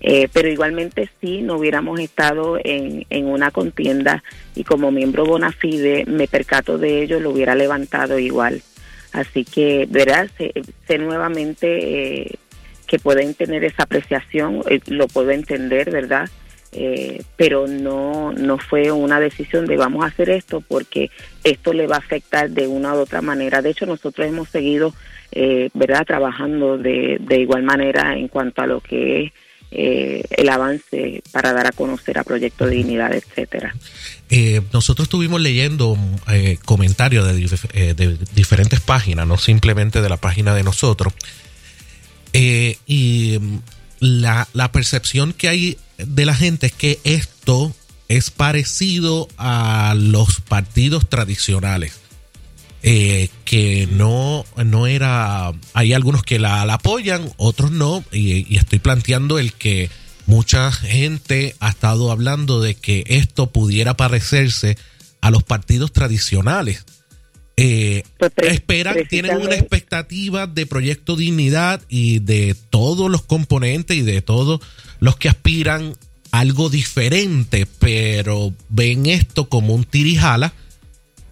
Eh, 0.04 0.28
pero 0.34 0.50
igualmente 0.50 1.10
si 1.22 1.44
no 1.44 1.58
hubiéramos 1.58 2.00
estado 2.00 2.58
en, 2.64 3.06
en 3.12 3.28
una 3.28 3.52
contienda 3.52 4.24
y 4.56 4.64
como 4.64 4.90
miembro 4.90 5.26
bona 5.26 5.52
fide 5.52 6.06
me 6.08 6.28
percato 6.28 6.80
de 6.80 7.04
ello, 7.04 7.20
lo 7.20 7.30
hubiera 7.30 7.54
levantado 7.54 8.18
igual. 8.18 8.64
Así 9.12 9.44
que, 9.44 9.88
¿verdad? 9.90 10.30
Sé, 10.38 10.54
sé 10.88 10.98
nuevamente 10.98 12.22
eh, 12.22 12.36
que 12.88 12.98
pueden 12.98 13.34
tener 13.34 13.64
esa 13.64 13.84
apreciación, 13.84 14.64
eh, 14.70 14.80
lo 14.88 15.08
puedo 15.08 15.32
entender, 15.32 15.92
¿verdad? 15.92 16.30
Eh, 16.74 17.24
pero 17.36 17.68
no, 17.68 18.32
no 18.32 18.58
fue 18.58 18.92
una 18.92 19.20
decisión 19.20 19.66
de 19.66 19.76
vamos 19.76 20.06
a 20.06 20.08
hacer 20.08 20.30
esto 20.30 20.62
porque 20.62 21.12
esto 21.44 21.74
le 21.74 21.86
va 21.86 21.98
a 21.98 22.00
afectar 22.00 22.50
de 22.50 22.68
una 22.68 22.94
u 22.94 23.00
otra 23.00 23.22
manera. 23.22 23.62
De 23.62 23.72
hecho, 23.72 23.86
nosotros 23.86 24.26
hemos 24.26 24.48
seguido, 24.50 24.94
eh, 25.34 25.70
¿verdad?, 25.74 26.06
trabajando 26.06 26.78
de, 26.78 27.18
de 27.20 27.40
igual 27.42 27.64
manera 27.64 28.18
en 28.18 28.30
cuanto 28.30 28.62
a 28.62 28.68
lo 28.68 28.80
que 28.80 29.24
es 29.24 29.32
eh, 29.72 30.24
el 30.30 30.48
avance 30.48 31.22
para 31.32 31.52
dar 31.52 31.68
a 31.68 31.72
conocer 31.72 32.18
a 32.18 32.24
Proyecto 32.24 32.68
Dignidad, 32.68 33.14
etcétera. 33.14 33.74
nosotros 34.72 35.06
estuvimos 35.06 35.42
leyendo 35.42 35.98
comentarios 36.66 37.28
de, 37.28 37.94
de, 37.94 38.18
diferentes 38.34 38.80
páginas, 38.80 39.28
no 39.28 39.38
simplemente 39.38 40.02
de 40.02 40.10
la 40.10 40.18
página 40.18 40.56
de 40.56 40.64
nosotros, 40.64 41.14
y 42.34 43.38
mm, 43.40 43.58
la, 44.00 44.48
la 44.54 44.72
percepción 44.72 45.32
que 45.32 45.48
hay 45.48 45.78
de 46.06 46.26
la 46.26 46.36
gente 46.36 46.68
es 46.68 46.74
que 46.74 47.00
esto 47.04 47.74
es 48.08 48.30
parecido 48.30 49.28
a 49.38 49.94
los 49.98 50.42
partidos 50.42 51.10
tradicionales. 51.10 51.94
Eh, 52.84 53.30
que 53.46 53.88
no, 53.92 54.44
no 54.58 54.88
era. 54.88 55.52
Hay 55.74 55.94
algunos 55.94 56.24
que 56.24 56.40
la, 56.40 56.64
apoyan, 56.64 57.32
otros 57.38 57.72
no. 57.72 58.04
Y, 58.12 58.58
estoy 58.58 58.80
planteando 58.80 59.38
el 59.38 59.54
que 59.54 59.90
mucha 60.26 60.72
gente 60.72 61.56
ha 61.60 61.70
estado 61.70 62.12
hablando 62.12 62.60
de 62.60 62.76
que 62.76 63.04
esto 63.08 63.52
pudiera 63.52 63.96
parecerse 63.96 64.78
a 65.22 65.30
los 65.30 65.44
partidos 65.44 65.94
tradicionales. 65.94 66.84
Eh, 67.58 68.04
pues 68.18 68.32
esperan, 68.38 68.96
tienen 69.08 69.38
una 69.38 69.56
expectativa 69.56 70.48
de 70.48 70.66
Proyecto 70.66 71.16
Dignidad 71.16 71.82
y 71.90 72.20
de 72.20 72.56
todos 72.70 73.12
los 73.12 73.22
componentes 73.22 73.98
y 73.98 74.02
de 74.02 74.22
todos 74.22 74.62
los 75.00 75.18
que 75.18 75.30
aspiran 75.30 75.94
algo 76.32 76.70
diferente, 76.70 77.68
pero 77.80 78.54
ven 78.70 79.06
esto 79.06 79.50
como 79.50 79.76
un 79.76 79.84
tirijala 79.84 80.54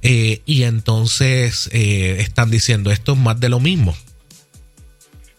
eh, 0.01 0.41
y 0.45 0.63
entonces 0.63 1.69
eh, 1.73 2.17
están 2.19 2.51
diciendo 2.51 2.91
esto 2.91 3.13
es 3.13 3.17
más 3.17 3.39
de 3.39 3.49
lo 3.49 3.59
mismo. 3.59 3.95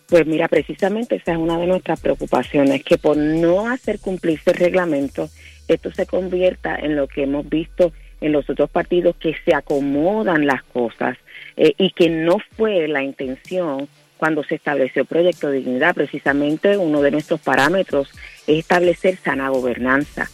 Pues 0.08 0.26
mira, 0.26 0.48
precisamente 0.48 1.16
esa 1.16 1.32
es 1.32 1.38
una 1.38 1.56
de 1.56 1.66
nuestras 1.66 2.00
preocupaciones, 2.00 2.82
que 2.82 2.98
por 2.98 3.16
no 3.16 3.68
hacer 3.68 4.00
cumplirse 4.00 4.50
el 4.50 4.56
reglamento, 4.56 5.30
esto 5.68 5.92
se 5.92 6.04
convierta 6.04 6.74
en 6.76 6.96
lo 6.96 7.06
que 7.06 7.22
hemos 7.22 7.48
visto 7.48 7.92
en 8.20 8.32
los 8.32 8.48
otros 8.48 8.70
partidos, 8.70 9.16
que 9.16 9.34
se 9.44 9.54
acomodan 9.54 10.46
las 10.46 10.62
cosas 10.62 11.16
eh, 11.56 11.74
y 11.78 11.90
que 11.90 12.08
no 12.08 12.38
fue 12.56 12.86
la 12.88 13.02
intención 13.02 13.88
cuando 14.20 14.44
se 14.44 14.56
estableció 14.56 15.02
el 15.02 15.08
Proyecto 15.08 15.48
de 15.48 15.58
Dignidad. 15.58 15.94
Precisamente 15.94 16.76
uno 16.76 17.00
de 17.00 17.10
nuestros 17.10 17.40
parámetros 17.40 18.10
es 18.46 18.58
establecer 18.58 19.16
sana 19.16 19.48
gobernanza. 19.48 20.28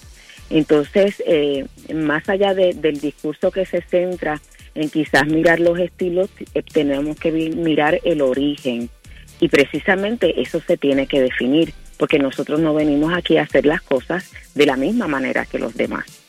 Entonces, 0.51 1.23
eh, 1.27 1.67
más 1.95 2.29
allá 2.29 2.55
del 2.55 3.01
discurso 3.01 3.51
que 3.51 3.65
se 3.67 3.83
centra 3.83 4.41
en 4.75 4.91
quizás 4.91 5.27
mirar 5.27 5.61
los 5.61 5.79
estilos, 5.79 6.31
eh, 6.55 6.63
tenemos 6.63 7.19
que 7.19 7.33
mirar 7.33 8.01
el 8.05 8.23
origen. 8.23 8.91
Y 9.41 9.49
precisamente 9.49 10.41
eso 10.41 10.61
se 10.61 10.77
tiene 10.77 11.07
que 11.07 11.21
definir, 11.21 11.73
porque 11.97 12.19
nosotros 12.19 12.61
no 12.61 12.75
venimos 12.75 13.13
aquí 13.15 13.37
a 13.39 13.43
hacer 13.43 13.67
las 13.67 13.83
cosas 13.83 14.33
de 14.55 14.67
la 14.67 14.77
misma 14.77 15.07
manera 15.07 15.47
que 15.47 15.59
los 15.59 15.75
demás. 15.75 16.26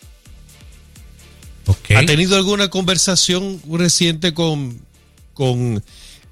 ¿Ha 1.95 2.05
tenido 2.05 2.35
alguna 2.35 2.69
conversación 2.69 3.59
reciente 3.69 4.33
con, 4.33 4.79
con 5.33 5.83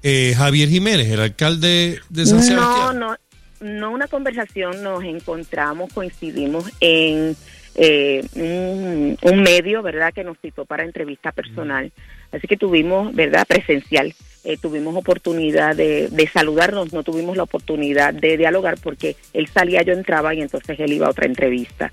eh, 0.02 0.34
Javier 0.36 0.68
Jiménez, 0.68 1.08
el 1.08 1.20
alcalde 1.20 2.00
de 2.08 2.26
San 2.26 2.42
Sebastián? 2.42 2.98
No, 2.98 3.08
no, 3.10 3.16
no 3.60 3.90
una 3.90 4.08
conversación, 4.08 4.82
nos 4.82 5.04
encontramos, 5.04 5.92
coincidimos 5.92 6.64
en 6.80 7.36
eh, 7.78 9.16
un, 9.22 9.42
medio, 9.42 9.82
¿verdad?, 9.82 10.12
que 10.12 10.24
nos 10.24 10.38
citó 10.38 10.64
para 10.64 10.84
entrevista 10.84 11.32
personal. 11.32 11.92
Así 12.32 12.46
que 12.46 12.56
tuvimos, 12.56 13.14
¿verdad?, 13.14 13.46
presencial. 13.46 14.14
Eh, 14.44 14.56
tuvimos 14.56 14.94
oportunidad 14.94 15.74
de, 15.76 16.30
saludarnos, 16.32 16.92
no 16.92 17.02
tuvimos 17.02 17.36
la 17.36 17.42
oportunidad 17.42 18.14
de 18.14 18.36
dialogar 18.36 18.78
porque 18.80 19.16
él 19.32 19.48
salía, 19.48 19.82
yo 19.82 19.92
entraba 19.92 20.34
y 20.34 20.40
entonces 20.40 20.78
él 20.78 20.92
iba 20.92 21.06
a 21.06 21.10
otra 21.10 21.26
entrevista. 21.26 21.92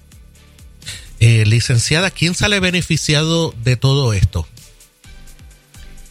Eh, 1.25 1.45
licenciada, 1.45 2.11
¿quién 2.11 2.35
sale 2.35 2.59
beneficiado 2.59 3.55
de 3.63 3.77
todo 3.77 4.11
esto? 4.11 4.45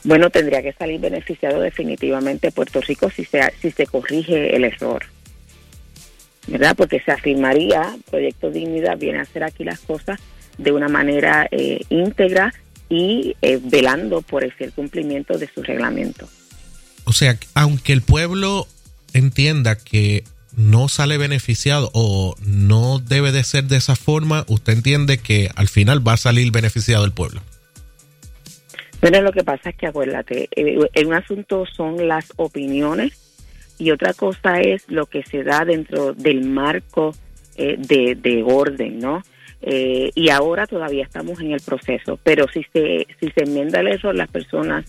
Bueno, 0.05 0.31
tendría 0.31 0.63
que 0.63 0.73
salir 0.73 1.01
beneficiado 1.01 1.61
definitivamente 1.61 2.51
Puerto 2.51 2.81
Rico 2.81 3.11
si 3.11 3.27
se, 3.27 3.53
si 3.61 3.71
se 3.73 3.87
corrige 3.87 4.57
el 4.57 4.65
error. 4.65 5.05
¿Verdad? 6.47 6.75
Porque 6.75 6.99
se 7.01 7.13
afirmaría, 7.13 7.95
Proyecto 8.11 8.51
Dignidad 8.51 8.97
viene 8.97 9.19
a 9.19 9.23
hacer 9.25 9.45
aquí 9.45 9.65
las 9.65 9.81
cosas 9.81 10.19
de 10.57 10.73
una 10.73 10.89
manera 10.89 11.47
eh, 11.51 11.83
íntegra 11.91 12.55
y 12.89 13.37
eh, 13.43 13.61
velando 13.63 14.23
por 14.23 14.45
el 14.45 14.53
fiel 14.53 14.73
cumplimiento 14.73 15.37
de 15.37 15.47
su 15.55 15.63
reglamento. 15.63 16.27
O 17.05 17.13
sea, 17.13 17.37
aunque 17.53 17.93
el 17.93 18.01
pueblo 18.01 18.67
entienda 19.13 19.77
que 19.77 20.25
no 20.57 20.89
sale 20.89 21.19
beneficiado 21.19 21.91
o 21.95 22.35
no 22.45 22.99
debe 22.99 23.33
de 23.33 23.45
ser 23.45 23.65
de 23.65 23.77
esa 23.77 23.97
forma, 23.97 24.45
usted 24.49 24.75
entiende 24.75 25.19
que 25.19 25.51
al 25.57 25.69
final 25.69 26.07
va 26.07 26.15
a 26.15 26.19
salir 26.19 26.51
beneficiado 26.53 27.05
el 27.05 27.13
pueblo. 27.13 27.41
Bueno, 29.01 29.21
lo 29.21 29.33
que 29.33 29.43
pasa 29.43 29.71
es 29.71 29.77
que 29.77 29.87
acuérdate, 29.87 30.49
eh, 30.55 30.79
en 30.95 31.07
un 31.09 31.15
asunto 31.15 31.67
son 31.67 32.07
las 32.07 32.33
opiniones 32.37 33.13
y 33.77 33.91
otra 33.91 34.15
cosa 34.15 34.61
es 34.61 34.85
lo 34.89 35.07
que 35.07 35.25
se 35.25 35.43
da 35.43 35.65
dentro 35.65 36.13
del 36.13 36.45
marco 36.49 37.13
eh, 37.57 37.77
de, 37.79 38.45
orden, 38.47 39.01
¿no? 39.01 39.23
Eh, 39.61 40.11
y 40.15 40.29
ahora 40.31 40.69
todavía 40.69 41.03
estamos 41.03 41.41
en 41.41 41.51
el 41.51 41.61
proceso, 41.61 42.19
pero 42.23 42.47
si 42.49 42.65
se, 42.73 43.09
si 43.19 43.31
se 43.33 43.43
enmienda 43.43 43.81
el 43.81 43.89
error, 43.89 44.15
las 44.15 44.31
personas, 44.31 44.85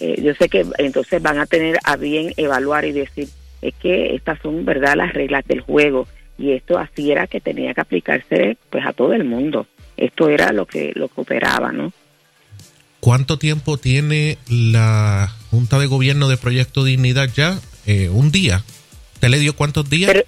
yo 0.00 0.34
sé 0.34 0.48
que 0.48 0.64
entonces 0.78 1.20
van 1.20 1.38
a 1.38 1.44
tener 1.44 1.78
a 1.84 1.96
bien 1.96 2.32
evaluar 2.38 2.86
y 2.86 2.92
decir, 2.92 3.28
es 3.62 3.74
que 3.74 4.14
estas 4.14 4.38
son, 4.40 4.64
¿verdad?, 4.64 4.96
las 4.96 5.14
reglas 5.14 5.44
del 5.46 5.60
juego 5.60 6.06
y 6.38 6.52
esto 6.52 6.78
así 6.78 7.12
era 7.12 7.26
que 7.26 7.40
tenía 7.40 7.72
que 7.72 7.80
aplicarse 7.80 8.56
pues 8.68 8.84
a 8.84 8.92
todo 8.92 9.12
el 9.12 9.24
mundo. 9.24 9.66
Esto 9.96 10.28
era 10.28 10.52
lo 10.52 10.66
que, 10.66 10.92
lo 10.94 11.08
que 11.08 11.20
operaba, 11.20 11.70
¿no? 11.70 11.92
¿Cuánto 13.00 13.38
tiempo 13.38 13.78
tiene 13.78 14.38
la 14.48 15.32
Junta 15.50 15.78
de 15.78 15.86
Gobierno 15.86 16.28
de 16.28 16.36
Proyecto 16.36 16.84
Dignidad 16.84 17.28
ya? 17.34 17.58
Eh, 17.86 18.08
un 18.08 18.30
día. 18.32 18.62
¿Usted 19.14 19.28
le 19.28 19.38
dio 19.38 19.54
cuántos 19.54 19.88
días? 19.88 20.24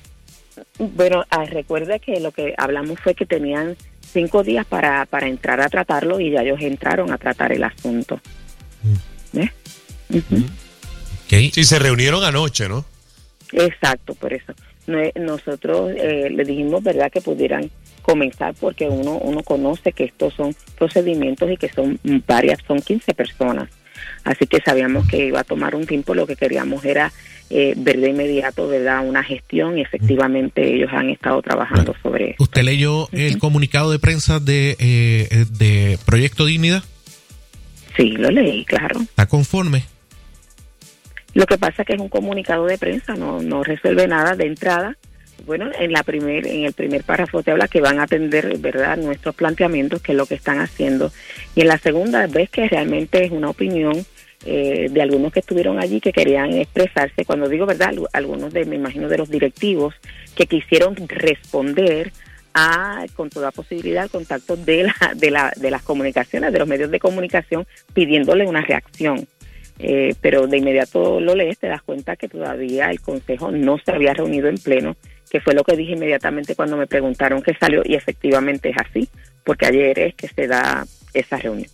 bueno, 0.79 1.25
ah, 1.31 1.45
recuerde 1.45 2.01
que 2.01 2.21
lo 2.21 2.33
que 2.33 2.55
hablamos 2.57 2.99
fue 3.01 3.15
que 3.15 3.27
tenían 3.27 3.77
cinco 4.13 4.43
días 4.43 4.67
para, 4.67 5.07
para 5.07 5.29
entrar 5.29 5.61
a 5.61 5.69
tratarlo 5.69 6.21
y 6.21 6.31
ya 6.31 6.43
ellos 6.43 6.61
entraron 6.61 7.13
a 7.13 7.19
tratar 7.19 7.53
el 7.53 7.65
asunto. 7.65 8.21
Mm. 8.83 9.39
¿Ves? 9.39 9.51
Sí, 11.53 11.65
se 11.65 11.79
reunieron 11.79 12.23
anoche, 12.23 12.69
¿no? 12.69 12.85
Exacto, 13.55 14.15
por 14.15 14.33
eso. 14.33 14.53
Nosotros 15.17 15.93
eh, 15.97 16.29
le 16.31 16.45
dijimos, 16.45 16.83
¿verdad?, 16.83 17.11
que 17.11 17.21
pudieran 17.21 17.71
comenzar 18.03 18.55
porque 18.61 18.87
uno, 18.87 19.19
uno 19.19 19.43
conoce 19.43 19.93
que 19.93 20.05
estos 20.05 20.35
son 20.35 20.55
procedimientos 20.77 21.51
y 21.51 21.57
que 21.57 21.71
son 21.71 21.99
varias, 22.27 22.59
son 22.67 22.81
15 22.81 23.15
personas. 23.15 23.71
Así 24.25 24.47
que 24.47 24.61
sabíamos 24.61 25.09
que 25.09 25.27
iba 25.27 25.41
a 25.41 25.45
tomar 25.45 25.75
un 25.75 25.87
tiempo, 25.87 26.15
lo 26.15 26.27
que 26.27 26.37
queríamos 26.37 26.85
era 26.85 27.13
eh, 27.51 27.75
ver 27.77 28.01
de 28.01 28.11
inmediato 28.11 28.69
¿verdad? 28.69 29.07
una 29.07 29.23
gestión 29.23 29.79
y 29.79 29.83
efectivamente 29.83 30.75
ellos 30.75 30.91
han 30.93 31.11
estado 31.11 31.41
trabajando 31.41 31.95
sobre 32.03 32.31
eso. 32.31 32.43
¿Usted 32.43 32.63
leyó 32.63 33.09
el 33.13 33.39
comunicado 33.39 33.91
de 33.91 33.99
prensa 33.99 34.41
de, 34.41 34.77
eh, 34.79 35.47
de 35.59 35.99
Proyecto 36.05 36.45
Dignidad? 36.47 36.83
Sí, 37.97 38.13
lo 38.13 38.31
leí, 38.31 38.65
claro. 38.65 39.01
¿Está 39.01 39.27
conforme? 39.27 39.85
Lo 41.35 41.47
que 41.47 41.59
pasa 41.59 41.83
es 41.83 41.87
que 41.87 41.95
es 41.95 42.01
un 42.01 42.09
comunicado 42.09 42.67
de 42.67 42.79
prensa, 42.79 43.15
no, 43.15 43.43
no 43.43 43.63
resuelve 43.63 44.07
nada 44.07 44.35
de 44.35 44.47
entrada 44.47 44.97
bueno, 45.47 45.71
en 45.79 45.93
la 45.93 46.03
primer, 46.03 46.47
en 46.47 46.65
el 46.65 46.73
primer 46.73 47.05
párrafo 47.05 47.43
te 47.43 47.51
habla 47.51 47.69
que 47.69 47.81
van 47.81 47.99
a 47.99 48.05
atender, 48.05 48.57
¿verdad?, 48.59 48.97
nuestros 48.97 49.35
planteamientos, 49.35 50.01
que 50.01 50.13
es 50.13 50.19
lo 50.19 50.27
que 50.27 50.35
están 50.35 50.59
haciendo. 50.61 51.13
Y 51.55 51.63
en 51.63 51.69
la 51.69 51.79
segunda 51.79 52.27
ves 52.27 52.51
que 52.51 52.69
realmente 52.69 53.25
es 53.25 53.31
una 53.31 53.51
opinión 53.51 54.07
eh, 54.47 54.89
de 54.91 55.03
algunos 55.03 55.33
que 55.33 55.41
estuvieron 55.41 55.79
allí 55.79 56.01
que 56.01 56.13
querían 56.13 56.53
expresarse. 56.55 57.25
Cuando 57.25 57.49
digo 57.49 57.67
verdad, 57.67 57.95
algunos 58.13 58.53
de, 58.53 58.65
me 58.65 58.77
imagino, 58.77 59.09
de 59.09 59.19
los 59.19 59.31
directivos 59.31 59.95
que 60.35 60.47
quisieron 60.47 60.97
responder 61.09 62.13
a, 62.55 63.05
con 63.15 63.31
toda 63.31 63.51
posibilidad, 63.51 64.05
al 64.05 64.11
contacto 64.11 64.57
de, 64.57 64.85
la, 64.85 64.95
de, 65.15 65.31
la, 65.31 65.53
de 65.57 65.71
las 65.71 65.83
comunicaciones, 65.83 66.53
de 66.53 66.59
los 66.59 66.69
medios 66.69 66.91
de 66.91 67.01
comunicación, 67.01 67.67
pidiéndole 67.93 68.47
una 68.47 68.63
reacción. 68.63 69.27
Eh, 69.79 70.15
pero 70.21 70.47
de 70.47 70.59
inmediato 70.59 71.21
lo 71.21 71.35
lees, 71.35 71.59
te 71.59 71.67
das 71.67 71.83
cuenta 71.83 72.17
que 72.17 72.29
todavía 72.29 72.91
el 72.91 73.01
Consejo 73.01 73.51
no 73.51 73.79
se 73.79 73.91
había 73.91 74.15
reunido 74.15 74.49
en 74.49 74.57
pleno 74.57 74.97
que 75.35 75.41
fue 75.41 75.53
lo 75.53 75.65
que 75.65 75.77
dije 75.77 75.95
inmediatamente 75.95 76.55
cuando 76.55 76.77
me 76.77 76.87
preguntaron 76.87 77.43
qué 77.43 77.57
salió 77.59 77.83
y 77.85 77.97
efectivamente 77.97 78.71
es 78.71 78.77
así, 78.79 79.09
porque 79.43 79.67
ayer 79.67 79.99
es 79.99 80.15
que 80.15 80.29
se 80.29 80.47
da 80.47 80.87
esa 81.13 81.39
reunión. 81.39 81.69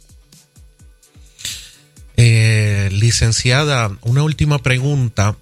Eh, 2.16 2.88
licenciada, 2.90 3.90
una 4.00 4.22
última 4.22 4.60
pregunta. 4.60 5.36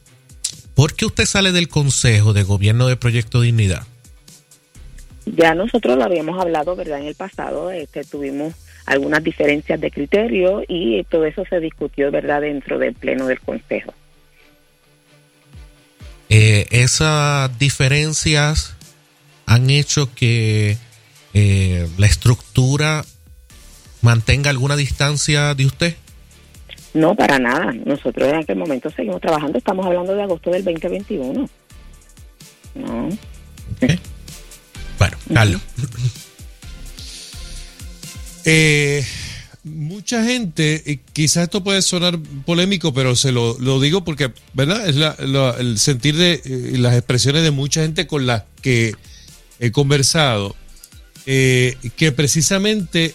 ¿Por 0.75 0.95
qué 0.95 1.07
usted 1.07 1.27
sale 1.27 1.53
del 1.53 1.69
Consejo 1.69 2.33
de 2.33 2.43
Gobierno 2.43 2.89
de 2.89 2.97
Proyecto 2.97 3.41
Dignidad? 3.41 3.87
Ya 5.27 5.55
nosotros 5.55 5.97
lo 5.97 6.03
habíamos 6.03 6.41
hablado, 6.41 6.75
¿verdad? 6.75 6.99
En 6.99 7.07
el 7.07 7.15
pasado 7.15 7.71
este, 7.71 8.03
tuvimos 8.03 8.53
algunas 8.89 9.23
diferencias 9.23 9.81
de 9.81 9.91
criterio 9.91 10.63
y 10.67 11.05
todo 11.05 11.27
eso 11.27 11.45
se 11.49 11.61
discutió, 11.61 12.11
¿verdad? 12.11 12.41
Dentro 12.41 12.79
del 12.79 12.95
Pleno 12.95 13.27
del 13.27 13.41
Consejo. 13.41 13.93
Eh, 16.31 16.67
esas 16.71 17.59
diferencias 17.59 18.77
han 19.47 19.71
hecho 19.71 20.13
que 20.15 20.77
eh, 21.35 21.89
la 21.99 22.07
estructura 22.07 23.05
mantenga 24.03 24.51
alguna 24.51 24.77
distancia 24.77 25.55
de 25.55 25.67
usted. 25.67 25.95
No, 26.95 27.15
para 27.15 27.39
nada. 27.39 27.73
Nosotros 27.85 28.29
en 28.29 28.37
aquel 28.37 28.57
momento 28.57 28.91
seguimos 28.91 29.21
trabajando. 29.21 29.59
Estamos 29.59 29.87
hablando 29.87 30.15
de 30.15 30.23
agosto 30.23 30.51
del 30.51 30.65
2021. 30.65 31.49
No. 32.75 33.09
Bueno, 34.99 35.17
Carlos. 35.33 35.63
Eh, 38.45 39.05
mucha 39.65 40.25
gente, 40.25 41.01
quizás 41.13 41.45
esto 41.45 41.63
puede 41.63 41.83
sonar 41.83 42.19
polémico, 42.45 42.93
pero 42.95 43.17
se 43.17 43.33
lo, 43.33 43.55
digo 43.81 44.05
porque, 44.05 44.33
¿verdad? 44.55 44.89
Es 44.89 44.97
el 45.61 45.79
sentir 45.79 46.17
de 46.17 46.41
eh, 46.45 46.79
las 46.79 46.95
expresiones 46.95 47.43
de 47.43 47.51
mucha 47.51 47.83
gente 47.83 48.07
con 48.07 48.27
las 48.27 48.45
que 48.63 48.95
he 49.61 49.71
conversado, 49.71 50.57
eh, 51.27 51.77
que 51.97 52.13
precisamente 52.13 53.15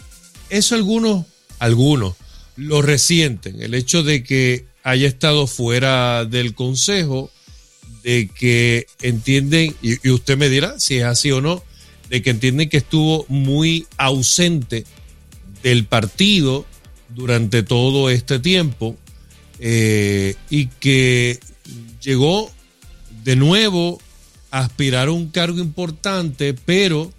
eso 0.50 0.76
algunos, 0.76 1.26
algunos 1.60 2.16
lo 2.56 2.82
resienten, 2.82 3.62
el 3.62 3.74
hecho 3.74 4.04
de 4.04 4.24
que 4.24 4.66
haya 4.84 5.08
estado 5.08 5.48
fuera 5.48 6.26
del 6.26 6.54
consejo, 6.54 7.32
de 8.04 8.30
que 8.38 8.86
entienden, 9.02 9.76
y 9.82 10.10
usted 10.10 10.38
me 10.38 10.50
dirá 10.50 10.80
si 10.80 10.98
es 10.98 11.06
así 11.06 11.32
o 11.32 11.42
no, 11.42 11.64
de 12.10 12.22
que 12.22 12.30
entienden 12.30 12.70
que 12.70 12.78
estuvo 12.78 13.26
muy 13.30 13.88
ausente 13.98 14.86
del 15.64 15.86
partido 15.86 16.66
durante 17.10 17.64
todo 17.64 18.10
este 18.10 18.40
tiempo 18.40 18.96
eh, 19.60 20.36
y 20.50 20.68
que 20.68 21.40
llegó 22.02 22.52
de 23.24 23.36
nuevo 23.36 24.00
a 24.52 24.60
aspirar 24.60 25.08
a 25.08 25.12
un 25.12 25.30
cargo 25.30 25.60
importante, 25.60 26.54
pero 26.54 27.12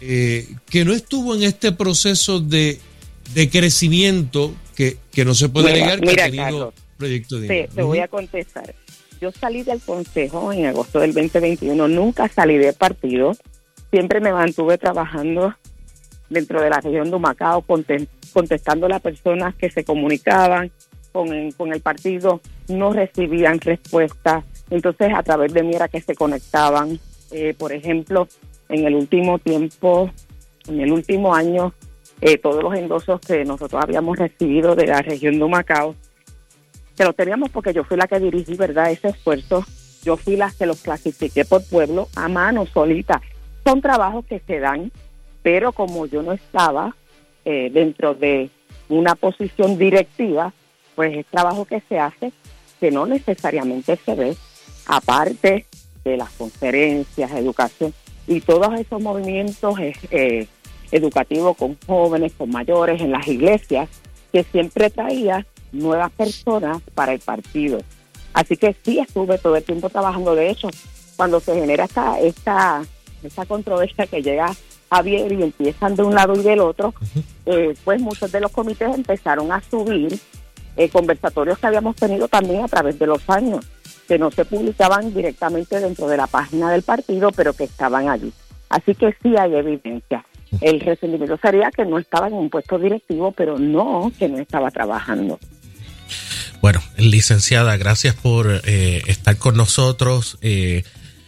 eh, 0.00 0.46
que 0.68 0.84
no 0.84 0.92
estuvo 0.92 1.34
en 1.34 1.44
este 1.44 1.72
proceso 1.72 2.40
de, 2.40 2.80
crecimiento 3.50 4.54
que, 4.74 4.98
no 5.24 5.34
se 5.34 5.48
puede 5.48 5.72
negar 5.72 6.00
que 6.00 6.20
ha 6.20 6.30
tenido 6.30 6.74
proyecto 6.98 7.38
de... 7.38 7.68
Te, 7.74 7.82
voy 7.82 8.00
a 8.00 8.08
contestar. 8.08 8.74
Yo 9.20 9.30
salí 9.32 9.62
del 9.62 9.80
consejo 9.80 10.52
en 10.52 10.66
agosto 10.66 11.00
del 11.00 11.14
2021, 11.14 11.88
nunca 11.88 12.28
salí 12.28 12.58
del 12.58 12.74
partido, 12.74 13.34
siempre 13.90 14.20
me 14.20 14.32
mantuve 14.32 14.76
trabajando 14.76 15.54
dentro 16.28 16.60
de 16.60 16.70
la 16.70 16.80
región 16.80 17.10
de 17.10 17.16
Humacao, 17.16 17.64
contestando 18.32 18.86
a 18.86 18.88
las 18.88 19.00
personas 19.00 19.54
que 19.54 19.70
se 19.70 19.84
comunicaban 19.84 20.70
con 21.12 21.50
con 21.52 21.72
el 21.72 21.80
partido, 21.80 22.40
no 22.68 22.92
recibían 22.92 23.60
respuesta. 23.60 24.44
Entonces, 24.70 25.12
a 25.14 25.22
través 25.22 25.52
de 25.54 25.62
mí 25.62 25.74
era 25.74 25.88
que 25.88 26.00
se 26.00 26.14
conectaban. 26.14 26.98
Eh, 27.30 27.54
por 27.58 27.72
ejemplo, 27.72 28.28
en 28.68 28.84
el 28.84 28.94
último 28.94 29.38
tiempo, 29.38 30.10
en 30.68 30.80
el 30.80 30.92
último 30.92 31.34
año, 31.34 31.72
eh, 32.20 32.38
todos 32.38 32.62
los 32.62 32.74
endosos 32.74 33.20
que 33.20 33.44
nosotros 33.44 33.82
habíamos 33.82 34.18
recibido 34.18 34.74
de 34.74 34.86
la 34.86 35.02
región 35.02 35.38
de 35.38 35.44
Humacao, 35.44 35.94
que 36.96 37.04
los 37.04 37.14
teníamos 37.14 37.50
porque 37.50 37.72
yo 37.72 37.84
fui 37.84 37.96
la 37.96 38.06
que 38.06 38.20
dirigí, 38.20 38.54
¿verdad?, 38.54 38.90
ese 38.90 39.08
esfuerzo 39.08 39.64
yo 40.06 40.16
fui 40.16 40.36
las 40.36 40.54
que 40.54 40.66
los 40.66 40.82
clasifiqué 40.82 41.44
por 41.44 41.64
pueblo 41.68 42.08
a 42.14 42.28
mano 42.28 42.64
solita. 42.66 43.20
Son 43.64 43.80
trabajos 43.80 44.24
que 44.26 44.40
se 44.46 44.60
dan, 44.60 44.92
pero 45.46 45.70
como 45.70 46.06
yo 46.06 46.24
no 46.24 46.32
estaba 46.32 46.96
eh, 47.44 47.70
dentro 47.72 48.14
de 48.14 48.50
una 48.88 49.14
posición 49.14 49.78
directiva, 49.78 50.52
pues 50.96 51.18
es 51.18 51.26
trabajo 51.26 51.64
que 51.64 51.80
se 51.88 52.00
hace 52.00 52.32
que 52.80 52.90
no 52.90 53.06
necesariamente 53.06 53.96
se 54.04 54.16
ve, 54.16 54.36
aparte 54.86 55.64
de 56.02 56.16
las 56.16 56.30
conferencias, 56.30 57.30
educación 57.30 57.94
y 58.26 58.40
todos 58.40 58.74
esos 58.74 59.00
movimientos 59.00 59.76
eh, 60.10 60.48
educativos 60.90 61.56
con 61.56 61.78
jóvenes, 61.86 62.32
con 62.36 62.50
mayores 62.50 63.00
en 63.00 63.12
las 63.12 63.28
iglesias, 63.28 63.88
que 64.32 64.42
siempre 64.42 64.90
traía 64.90 65.46
nuevas 65.70 66.10
personas 66.10 66.82
para 66.92 67.12
el 67.12 67.20
partido. 67.20 67.78
Así 68.32 68.56
que 68.56 68.74
sí 68.84 68.98
estuve 68.98 69.38
todo 69.38 69.54
el 69.54 69.62
tiempo 69.62 69.90
trabajando. 69.90 70.34
De 70.34 70.50
hecho, 70.50 70.70
cuando 71.16 71.38
se 71.38 71.54
genera 71.54 71.84
esta, 71.84 72.18
esta, 72.18 72.82
esta 73.22 73.46
controversia 73.46 74.08
que 74.08 74.22
llega 74.22 74.52
Javier 74.90 75.32
y 75.32 75.42
empiezan 75.42 75.96
de 75.96 76.02
un 76.02 76.14
lado 76.14 76.34
y 76.34 76.42
del 76.42 76.60
otro, 76.60 76.94
eh, 77.46 77.74
pues 77.84 78.00
muchos 78.00 78.30
de 78.32 78.40
los 78.40 78.52
comités 78.52 78.94
empezaron 78.94 79.52
a 79.52 79.62
subir 79.62 80.18
eh, 80.76 80.88
conversatorios 80.88 81.58
que 81.58 81.66
habíamos 81.66 81.96
tenido 81.96 82.28
también 82.28 82.64
a 82.64 82.68
través 82.68 82.98
de 82.98 83.06
los 83.06 83.28
años, 83.28 83.64
que 84.06 84.18
no 84.18 84.30
se 84.30 84.44
publicaban 84.44 85.12
directamente 85.14 85.80
dentro 85.80 86.06
de 86.08 86.16
la 86.16 86.26
página 86.26 86.70
del 86.70 86.82
partido, 86.82 87.30
pero 87.32 87.52
que 87.52 87.64
estaban 87.64 88.08
allí. 88.08 88.32
Así 88.68 88.94
que 88.94 89.14
sí 89.22 89.34
hay 89.38 89.54
evidencia. 89.54 90.24
El 90.60 90.80
resentimiento 90.80 91.38
sería 91.38 91.70
que 91.70 91.84
no 91.84 91.98
estaba 91.98 92.28
en 92.28 92.34
un 92.34 92.50
puesto 92.50 92.78
directivo, 92.78 93.32
pero 93.32 93.58
no 93.58 94.12
que 94.18 94.28
no 94.28 94.38
estaba 94.38 94.70
trabajando. 94.70 95.38
Bueno, 96.60 96.80
licenciada, 96.96 97.76
gracias 97.76 98.14
por 98.14 98.60
eh, 98.64 99.02
estar 99.06 99.36
con 99.36 99.56
nosotros. 99.56 100.38
Eh, 100.40 100.84